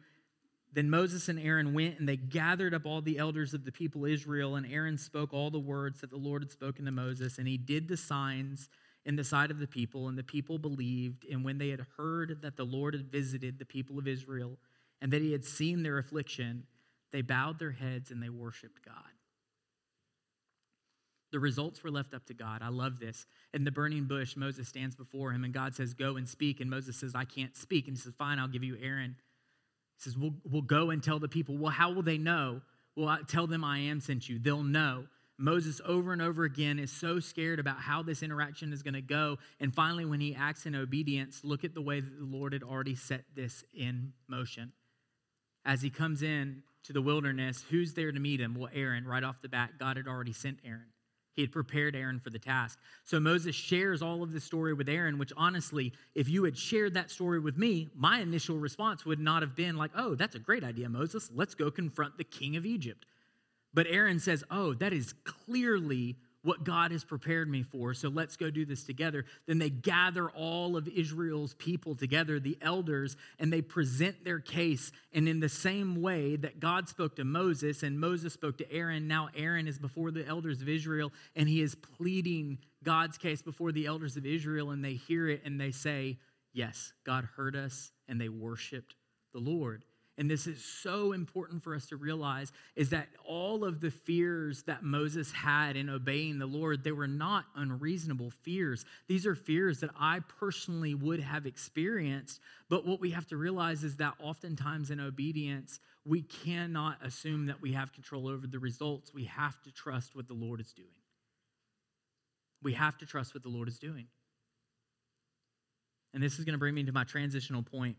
Then 0.74 0.90
Moses 0.90 1.30
and 1.30 1.40
Aaron 1.40 1.74
went 1.74 2.00
and 2.00 2.10
they 2.10 2.18
gathered 2.18 2.74
up 2.74 2.86
all 2.86 3.02
the 3.02 3.20
elders 3.20 3.54
of 3.54 3.64
the 3.64 3.72
people 3.72 4.06
Israel. 4.06 4.56
And 4.56 4.66
Aaron 4.66 4.98
spoke 4.98 5.32
all 5.32 5.52
the 5.52 5.60
words 5.60 6.02
that 6.02 6.10
the 6.10 6.18
Lord 6.18 6.42
had 6.42 6.52
spoken 6.52 6.86
to 6.86 6.92
Moses. 6.92 7.38
And 7.38 7.48
he 7.48 7.58
did 7.58 7.88
the 7.88 7.98
signs 7.98 8.70
in 9.06 9.16
the 9.16 9.24
sight 9.24 9.52
of 9.52 9.60
the 9.60 9.68
people. 9.68 10.08
And 10.08 10.18
the 10.18 10.24
people 10.24 10.58
believed. 10.58 11.26
And 11.30 11.46
when 11.46 11.60
they 11.60 11.70
had 11.70 11.86
heard 11.98 12.42
that 12.42 12.58
the 12.58 12.64
Lord 12.66 12.96
had 12.96 13.12
visited 13.12 13.60
the 13.60 13.66
people 13.66 14.00
of 14.00 14.08
Israel 14.08 14.58
and 15.00 15.14
that 15.14 15.22
he 15.22 15.32
had 15.32 15.46
seen 15.46 15.84
their 15.84 16.00
affliction, 16.00 16.64
they 17.12 17.22
bowed 17.22 17.60
their 17.60 17.72
heads 17.72 18.10
and 18.10 18.22
they 18.22 18.30
worshiped 18.30 18.84
God. 18.84 18.96
The 21.32 21.40
results 21.40 21.84
were 21.84 21.92
left 21.92 22.14
up 22.14 22.26
to 22.28 22.34
God. 22.34 22.62
I 22.64 22.70
love 22.70 23.00
this. 23.00 23.26
In 23.54 23.64
the 23.64 23.72
burning 23.72 24.06
bush, 24.06 24.38
Moses 24.38 24.68
stands 24.68 24.96
before 24.96 25.32
him, 25.32 25.44
and 25.44 25.52
God 25.52 25.74
says, 25.74 25.96
Go 25.96 26.16
and 26.16 26.30
speak. 26.30 26.62
And 26.62 26.70
Moses 26.70 26.96
says, 26.96 27.14
I 27.16 27.26
can't 27.26 27.58
speak. 27.58 27.88
And 27.88 27.98
he 27.98 28.02
says, 28.02 28.14
Fine, 28.16 28.38
I'll 28.38 28.48
give 28.48 28.64
you 28.64 28.78
Aaron. 28.80 29.16
Says, 30.04 30.18
We'll, 30.18 30.34
we'll 30.50 30.62
go 30.62 30.90
and 30.90 31.02
tell 31.02 31.20
the 31.20 31.28
people. 31.28 31.58
Well, 31.58 31.72
how 31.72 31.92
will 31.92 32.04
they 32.04 32.18
know? 32.18 32.62
Well, 32.96 33.10
I, 33.10 33.20
tell 33.28 33.48
them 33.48 33.64
I 33.64 33.80
am 33.80 34.00
sent 34.00 34.30
you. 34.30 34.40
They'll 34.40 34.64
know. 34.64 35.06
Moses, 35.38 35.82
over 35.86 36.14
and 36.14 36.22
over 36.22 36.44
again, 36.44 36.78
is 36.78 36.92
so 36.92 37.20
scared 37.20 37.60
about 37.60 37.80
how 37.80 38.04
this 38.04 38.22
interaction 38.22 38.72
is 38.72 38.84
going 38.84 38.94
to 38.94 39.02
go. 39.02 39.38
And 39.60 39.74
finally, 39.74 40.06
when 40.06 40.22
he 40.22 40.36
acts 40.36 40.66
in 40.66 40.76
obedience, 40.76 41.42
look 41.44 41.64
at 41.64 41.74
the 41.74 41.82
way 41.82 42.00
that 42.00 42.20
the 42.20 42.26
Lord 42.26 42.54
had 42.54 42.64
already 42.64 42.96
set 42.96 43.24
this 43.36 43.64
in 43.74 44.14
motion. 44.28 44.74
As 45.66 45.82
he 45.82 45.90
comes 45.90 46.22
in 46.22 46.62
to 46.84 46.94
the 46.94 47.02
wilderness, 47.02 47.64
who's 47.70 47.94
there 47.94 48.12
to 48.12 48.20
meet 48.20 48.40
him? 48.40 48.56
Well, 48.56 48.70
Aaron, 48.74 49.06
right 49.06 49.24
off 49.24 49.42
the 49.42 49.50
bat, 49.50 49.72
God 49.80 49.98
had 49.98 50.08
already 50.08 50.34
sent 50.34 50.60
Aaron. 50.64 50.93
He 51.36 51.42
had 51.42 51.52
prepared 51.52 51.96
Aaron 51.96 52.20
for 52.20 52.30
the 52.30 52.40
task. 52.40 52.80
So 53.04 53.20
Moses 53.20 53.56
shares 53.56 54.02
all 54.02 54.22
of 54.22 54.32
this 54.32 54.44
story 54.44 54.74
with 54.74 54.88
Aaron, 54.88 55.18
which 55.18 55.34
honestly, 55.36 55.94
if 56.14 56.30
you 56.30 56.44
had 56.44 56.58
shared 56.58 56.94
that 56.94 57.10
story 57.10 57.40
with 57.40 57.58
me, 57.58 57.90
my 57.96 58.20
initial 58.20 58.58
response 58.58 59.06
would 59.06 59.20
not 59.20 59.42
have 59.42 59.56
been 59.56 59.76
like, 59.76 59.92
oh, 59.96 60.16
that's 60.16 60.36
a 60.36 60.40
great 60.40 60.64
idea, 60.64 60.90
Moses. 60.90 61.32
Let's 61.34 61.56
go 61.56 61.72
confront 61.72 62.18
the 62.18 62.24
king 62.24 62.56
of 62.56 62.66
Egypt. 62.66 63.06
But 63.74 63.88
Aaron 63.90 64.20
says, 64.20 64.44
Oh, 64.52 64.74
that 64.76 64.94
is 64.94 65.14
clearly 65.24 66.18
what 66.44 66.64
God 66.64 66.92
has 66.92 67.04
prepared 67.04 67.50
me 67.50 67.64
for. 67.64 67.94
So 67.94 68.10
let's 68.10 68.36
go 68.36 68.50
do 68.50 68.66
this 68.66 68.84
together. 68.84 69.26
Then 69.48 69.60
they 69.60 69.70
gather 69.70 70.30
all 70.30 70.76
of 70.76 70.88
Israel's 70.88 71.54
people 71.56 71.96
together, 71.96 72.40
the 72.40 72.58
elders, 72.62 73.16
and 73.40 73.52
they 73.52 73.62
present 73.62 74.24
their 74.24 74.40
case. 74.40 74.92
And 75.14 75.28
in 75.28 75.40
the 75.40 75.50
same 75.50 76.02
way 76.02 76.36
that 76.36 76.60
God 76.60 76.90
spoke 76.90 77.16
to 77.16 77.24
Moses 77.24 77.82
and 77.82 78.00
Moses 78.00 78.34
spoke 78.34 78.58
to 78.58 78.72
Aaron, 78.72 79.08
now 79.08 79.30
Aaron 79.36 79.68
is 79.68 79.80
before 79.80 80.12
the 80.12 80.28
elders 80.28 80.62
of 80.62 80.70
Israel 80.70 81.14
and 81.36 81.48
he 81.48 81.62
is 81.62 81.76
pleading 81.76 82.60
God's 82.84 83.18
case 83.18 83.42
before 83.42 83.72
the 83.72 83.86
elders 83.86 84.18
of 84.18 84.26
Israel. 84.26 84.72
And 84.72 84.84
they 84.84 84.94
hear 84.94 85.30
it 85.30 85.42
and 85.46 85.60
they 85.60 85.72
say, 85.72 86.18
Yes, 86.56 86.94
God 87.04 87.28
heard 87.36 87.56
us, 87.56 87.92
and 88.08 88.22
they 88.22 88.30
worshiped 88.30 88.96
the 89.34 89.40
Lord 89.40 89.86
and 90.18 90.30
this 90.30 90.46
is 90.46 90.64
so 90.64 91.12
important 91.12 91.64
for 91.64 91.74
us 91.74 91.88
to 91.88 91.96
realize 91.96 92.52
is 92.76 92.92
that 92.92 93.08
all 93.26 93.66
of 93.66 93.82
the 93.82 93.90
fears 93.90 94.62
that 94.64 94.84
Moses 94.84 95.32
had 95.32 95.76
in 95.76 95.90
obeying 95.90 96.38
the 96.38 96.46
Lord 96.46 96.84
they 96.84 96.92
were 96.92 97.08
not 97.08 97.46
unreasonable 97.56 98.30
fears. 98.30 98.86
These 99.08 99.26
are 99.26 99.36
fears 99.36 99.80
that 99.80 99.90
I 100.00 100.20
personally 100.40 100.94
would 100.94 101.20
have 101.20 101.46
experienced 101.46 102.40
but 102.70 102.86
what 102.86 103.00
we 103.00 103.12
have 103.12 103.28
to 103.28 103.38
realize 103.38 103.84
is 103.84 103.98
that 103.98 104.14
oftentimes 104.20 104.92
in 104.92 105.00
obedience 105.00 105.80
we 106.06 106.22
cannot 106.22 106.98
assume 107.04 107.48
that 107.48 107.62
we 107.62 107.74
have 107.74 107.94
control 107.94 108.28
over 108.28 108.46
the 108.46 108.60
results. 108.60 109.14
We 109.14 109.26
have 109.26 109.62
to 109.64 109.72
trust 109.72 110.16
what 110.16 110.28
the 110.28 110.34
Lord 110.34 110.60
is 110.60 110.74
doing. 110.74 110.90
We 112.62 112.74
have 112.74 112.98
to 113.00 113.06
trust 113.06 113.34
what 113.34 113.44
the 113.44 113.50
Lord 113.50 113.68
is 113.68 113.80
doing. 113.80 114.08
And 116.14 116.22
this 116.22 116.38
is 116.38 116.46
going 116.46 116.54
to 116.54 116.60
bring 116.60 116.76
me 116.76 116.84
to 116.84 116.92
my 116.92 117.04
transitional 117.04 117.64
point 117.64 117.98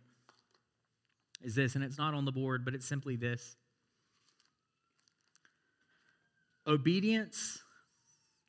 is 1.45 1.55
this, 1.55 1.75
and 1.75 1.85
it's 1.85 1.99
not 1.99 2.15
on 2.15 2.25
the 2.25 2.33
board, 2.33 2.65
but 2.65 2.75
it's 2.75 2.87
simply 2.87 3.17
this 3.17 3.57
obedience 6.67 7.59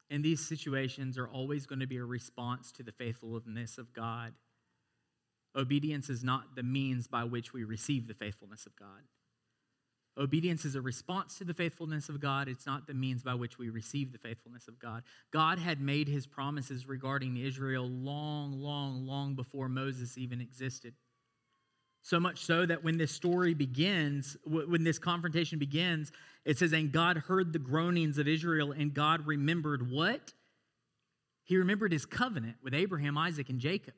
in 0.09 0.21
these 0.21 0.47
situations 0.47 1.17
are 1.17 1.27
always 1.27 1.65
going 1.65 1.79
to 1.79 1.87
be 1.87 1.97
a 1.97 2.05
response 2.05 2.71
to 2.71 2.83
the 2.83 2.91
faithfulness 2.93 3.77
of 3.77 3.93
God. 3.93 4.33
Obedience 5.55 6.09
is 6.09 6.23
not 6.23 6.55
the 6.55 6.63
means 6.63 7.07
by 7.07 7.23
which 7.23 7.53
we 7.53 7.63
receive 7.63 8.07
the 8.07 8.13
faithfulness 8.13 8.65
of 8.65 8.75
God. 8.75 9.01
Obedience 10.17 10.63
is 10.63 10.75
a 10.75 10.81
response 10.81 11.37
to 11.37 11.43
the 11.43 11.53
faithfulness 11.53 12.07
of 12.07 12.21
God. 12.21 12.47
It's 12.47 12.65
not 12.65 12.87
the 12.87 12.93
means 12.93 13.21
by 13.21 13.33
which 13.33 13.57
we 13.57 13.69
receive 13.69 14.13
the 14.13 14.17
faithfulness 14.17 14.69
of 14.69 14.79
God. 14.79 15.03
God 15.31 15.59
had 15.59 15.81
made 15.81 16.07
his 16.07 16.25
promises 16.25 16.87
regarding 16.87 17.35
Israel 17.35 17.89
long, 17.89 18.53
long, 18.53 19.05
long 19.05 19.35
before 19.35 19.67
Moses 19.67 20.17
even 20.17 20.39
existed. 20.39 20.93
So 22.05 22.19
much 22.19 22.45
so 22.45 22.67
that 22.67 22.83
when 22.83 22.99
this 22.99 23.11
story 23.11 23.55
begins, 23.55 24.37
when 24.45 24.83
this 24.83 24.99
confrontation 24.99 25.57
begins, 25.57 26.11
it 26.45 26.55
says, 26.55 26.71
And 26.71 26.91
God 26.91 27.17
heard 27.17 27.51
the 27.51 27.57
groanings 27.57 28.19
of 28.19 28.27
Israel, 28.27 28.73
and 28.73 28.93
God 28.93 29.25
remembered 29.25 29.89
what? 29.89 30.31
He 31.45 31.57
remembered 31.57 31.91
his 31.91 32.05
covenant 32.05 32.57
with 32.61 32.75
Abraham, 32.75 33.17
Isaac, 33.17 33.49
and 33.49 33.59
Jacob 33.59 33.95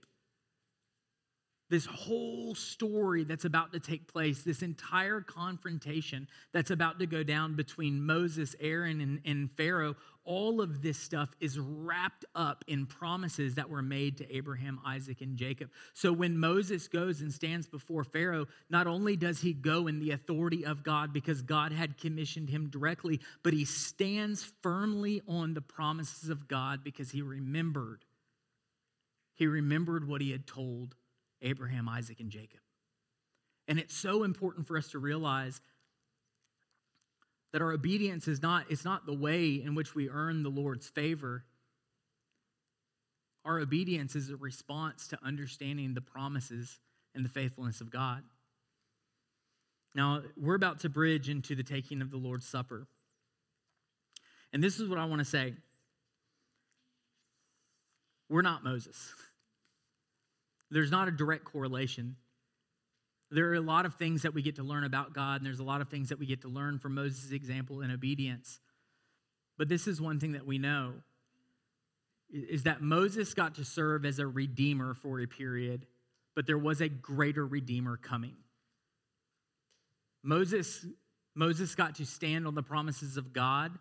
this 1.69 1.86
whole 1.86 2.56
story 2.56 3.23
that's 3.23 3.45
about 3.45 3.73
to 3.73 3.80
take 3.80 4.08
place, 4.08 4.43
this 4.43 4.62
entire 4.62 5.21
confrontation 5.21 6.27
that's 6.53 6.71
about 6.71 6.99
to 6.99 7.06
go 7.06 7.23
down 7.23 7.56
between 7.56 8.01
Moses, 8.01 8.56
Aaron, 8.60 9.01
and, 9.01 9.19
and, 9.25 9.51
Pharaoh, 9.51 9.95
all 10.23 10.62
of 10.62 10.82
this 10.82 10.97
stuff 10.97 11.30
is 11.39 11.60
wrapped 11.60 12.25
up 12.36 12.63
in 12.67 12.86
promises 12.86 13.56
that 13.56 13.69
were 13.69 13.82
made 13.82 14.17
to 14.17 14.36
Abraham, 14.36 14.80
Isaac, 14.86 15.21
and 15.21 15.36
Jacob. 15.36 15.69
So 15.93 16.12
when 16.12 16.38
Moses 16.38 16.88
goes 16.88 17.21
and 17.21 17.32
stands 17.32 17.67
before 17.67 18.03
Pharaoh, 18.03 18.47
not 18.69 18.88
only 18.88 19.15
does 19.15 19.41
he 19.41 19.53
go 19.53 19.88
in 19.88 19.99
the 19.99 20.12
authority 20.12 20.65
of 20.65 20.84
God 20.84 21.13
because 21.13 21.41
God 21.41 21.71
had 21.71 21.97
commissioned 21.97 22.49
him 22.49 22.69
directly, 22.69 23.19
but 23.43 23.53
he 23.53 23.65
stands 23.65 24.43
firmly 24.62 25.21
on 25.27 25.53
the 25.53 25.62
promises 25.62 26.30
of 26.30 26.47
God 26.47 26.84
because 26.84 27.12
he 27.12 27.21
remembered. 27.21 28.03
He 29.34 29.47
remembered 29.47 30.08
what 30.08 30.21
he 30.21 30.32
had 30.32 30.47
told 30.47 30.95
Abraham, 31.41 31.88
Isaac, 31.88 32.19
and 32.19 32.30
Jacob. 32.30 32.60
And 33.67 33.80
it's 33.80 33.95
so 33.95 34.23
important 34.23 34.67
for 34.67 34.78
us 34.78 34.89
to 34.89 35.00
realize 35.00 35.62
that 37.54 37.62
our 37.62 37.71
obedience 37.71 38.28
is 38.28 38.41
not, 38.41 38.65
it's 38.69 38.86
not 38.86 39.06
the 39.06 39.13
way 39.13 39.54
in 39.54 39.76
which 39.76 39.95
we 39.95 40.10
earn 40.10 40.43
the 40.43 40.50
Lord's 40.50 40.88
favor. 40.88 41.43
Our 43.45 43.60
obedience 43.60 44.15
is 44.15 44.30
a 44.30 44.36
response 44.36 45.08
to 45.10 45.19
understanding 45.23 45.93
the 45.93 46.02
promises 46.02 46.80
and 47.15 47.23
the 47.23 47.30
faithfulness 47.30 47.82
of 47.82 47.89
God. 47.89 48.23
Now, 49.95 50.21
we're 50.36 50.56
about 50.56 50.82
to 50.82 50.89
bridge 50.89 51.30
into 51.30 51.56
the 51.56 51.63
taking 51.63 52.02
of 52.02 52.12
the 52.12 52.17
Lord's 52.17 52.47
Supper. 52.47 52.88
And 54.54 54.63
this 54.63 54.80
is 54.80 54.88
what 54.88 55.00
I 55.00 55.06
want 55.06 55.19
to 55.19 55.26
say. 55.26 55.54
We're 58.30 58.41
not 58.41 58.63
Moses. 58.63 59.13
There's 60.69 60.91
not 60.91 61.08
a 61.08 61.12
direct 61.12 61.45
correlation. 61.45 62.15
There 63.32 63.49
are 63.49 63.56
a 63.56 63.62
lot 63.62 63.86
of 63.86 63.95
things 63.95 64.21
that 64.21 64.34
we 64.34 64.41
get 64.41 64.56
to 64.56 64.63
learn 64.63 64.84
about 64.84 65.13
God, 65.13 65.41
and 65.41 65.45
there's 65.45 65.60
a 65.60 65.63
lot 65.63 65.82
of 65.82 65.89
things 65.89 66.10
that 66.10 66.19
we 66.19 66.25
get 66.25 66.41
to 66.41 66.49
learn 66.49 66.80
from 66.80 66.95
Moses' 66.95 67.32
example 67.32 67.82
in 67.82 67.91
obedience. 67.91 68.60
But 69.58 69.69
this 69.69 69.88
is 69.88 69.99
one 69.99 70.19
thing 70.19 70.34
that 70.34 70.45
we 70.45 70.58
know 70.58 70.93
is 72.30 72.63
that 72.63 72.82
Moses 72.82 73.34
got 73.34 73.56
to 73.56 73.65
serve 73.65 74.06
as 74.06 74.19
a 74.19 74.27
redeemer 74.27 74.93
for 74.93 75.19
a 75.21 75.25
period, 75.25 75.86
but 76.36 76.45
there 76.45 76.58
was 76.58 76.82
a 76.82 76.89
greater 76.89 77.45
redeemer 77.45 77.97
coming. 77.97 78.36
Moses, 80.23 80.86
Moses 81.36 81.73
got 81.75 81.95
to 81.95 82.06
stand 82.06 82.45
on 82.45 82.53
the 82.53 82.63
promises 82.63 83.15
of 83.15 83.32
God 83.32 83.71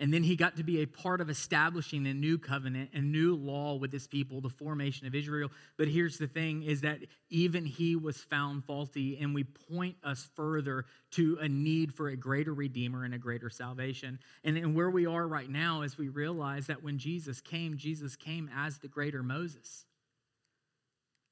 and 0.00 0.12
then 0.12 0.22
he 0.22 0.34
got 0.34 0.56
to 0.56 0.62
be 0.64 0.80
a 0.80 0.86
part 0.86 1.20
of 1.20 1.28
establishing 1.28 2.06
a 2.06 2.14
new 2.14 2.38
covenant, 2.38 2.90
a 2.94 3.00
new 3.02 3.36
law 3.36 3.74
with 3.74 3.92
his 3.92 4.08
people, 4.08 4.40
the 4.40 4.48
formation 4.48 5.06
of 5.06 5.14
Israel. 5.14 5.50
But 5.76 5.88
here's 5.88 6.16
the 6.16 6.26
thing 6.26 6.62
is 6.62 6.80
that 6.80 7.00
even 7.28 7.66
he 7.66 7.96
was 7.96 8.16
found 8.16 8.64
faulty, 8.64 9.18
and 9.20 9.34
we 9.34 9.44
point 9.44 9.96
us 10.02 10.26
further 10.34 10.86
to 11.12 11.36
a 11.42 11.48
need 11.48 11.94
for 11.94 12.08
a 12.08 12.16
greater 12.16 12.54
redeemer 12.54 13.04
and 13.04 13.12
a 13.12 13.18
greater 13.18 13.50
salvation. 13.50 14.18
And, 14.42 14.56
and 14.56 14.74
where 14.74 14.90
we 14.90 15.04
are 15.04 15.28
right 15.28 15.50
now 15.50 15.82
is 15.82 15.98
we 15.98 16.08
realize 16.08 16.66
that 16.68 16.82
when 16.82 16.98
Jesus 16.98 17.42
came, 17.42 17.76
Jesus 17.76 18.16
came 18.16 18.48
as 18.56 18.78
the 18.78 18.88
greater 18.88 19.22
Moses 19.22 19.84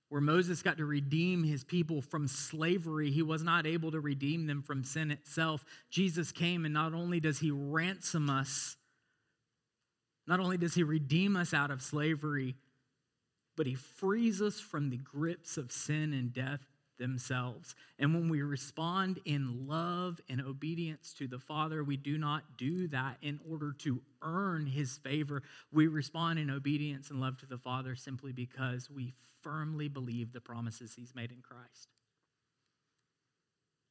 where 0.08 0.20
Moses 0.20 0.62
got 0.62 0.78
to 0.78 0.84
redeem 0.84 1.44
his 1.44 1.64
people 1.64 2.00
from 2.00 2.28
slavery, 2.28 3.10
he 3.10 3.22
was 3.22 3.42
not 3.42 3.66
able 3.66 3.90
to 3.90 4.00
redeem 4.00 4.46
them 4.46 4.62
from 4.62 4.82
sin 4.84 5.10
itself. 5.10 5.64
Jesus 5.90 6.32
came, 6.32 6.64
and 6.64 6.72
not 6.72 6.94
only 6.94 7.20
does 7.20 7.38
he 7.38 7.50
ransom 7.50 8.30
us, 8.30 8.76
not 10.26 10.40
only 10.40 10.56
does 10.56 10.74
he 10.74 10.82
redeem 10.82 11.36
us 11.36 11.52
out 11.52 11.70
of 11.70 11.82
slavery, 11.82 12.54
but 13.56 13.66
he 13.66 13.74
frees 13.74 14.40
us 14.40 14.60
from 14.60 14.88
the 14.88 14.98
grips 14.98 15.56
of 15.56 15.72
sin 15.72 16.12
and 16.12 16.32
death 16.32 16.60
themselves. 16.98 17.74
And 17.98 18.14
when 18.14 18.28
we 18.28 18.42
respond 18.42 19.20
in 19.24 19.66
love 19.66 20.20
and 20.28 20.40
obedience 20.40 21.14
to 21.14 21.26
the 21.26 21.38
Father, 21.38 21.82
we 21.82 21.96
do 21.96 22.18
not 22.18 22.42
do 22.56 22.88
that 22.88 23.16
in 23.22 23.40
order 23.48 23.72
to 23.80 24.02
earn 24.22 24.66
his 24.66 24.98
favor. 24.98 25.42
We 25.72 25.86
respond 25.86 26.38
in 26.38 26.50
obedience 26.50 27.10
and 27.10 27.20
love 27.20 27.38
to 27.38 27.46
the 27.46 27.58
Father 27.58 27.94
simply 27.94 28.32
because 28.32 28.90
we 28.90 29.14
firmly 29.42 29.88
believe 29.88 30.32
the 30.32 30.40
promises 30.40 30.94
he's 30.94 31.14
made 31.14 31.30
in 31.32 31.42
Christ. 31.42 31.97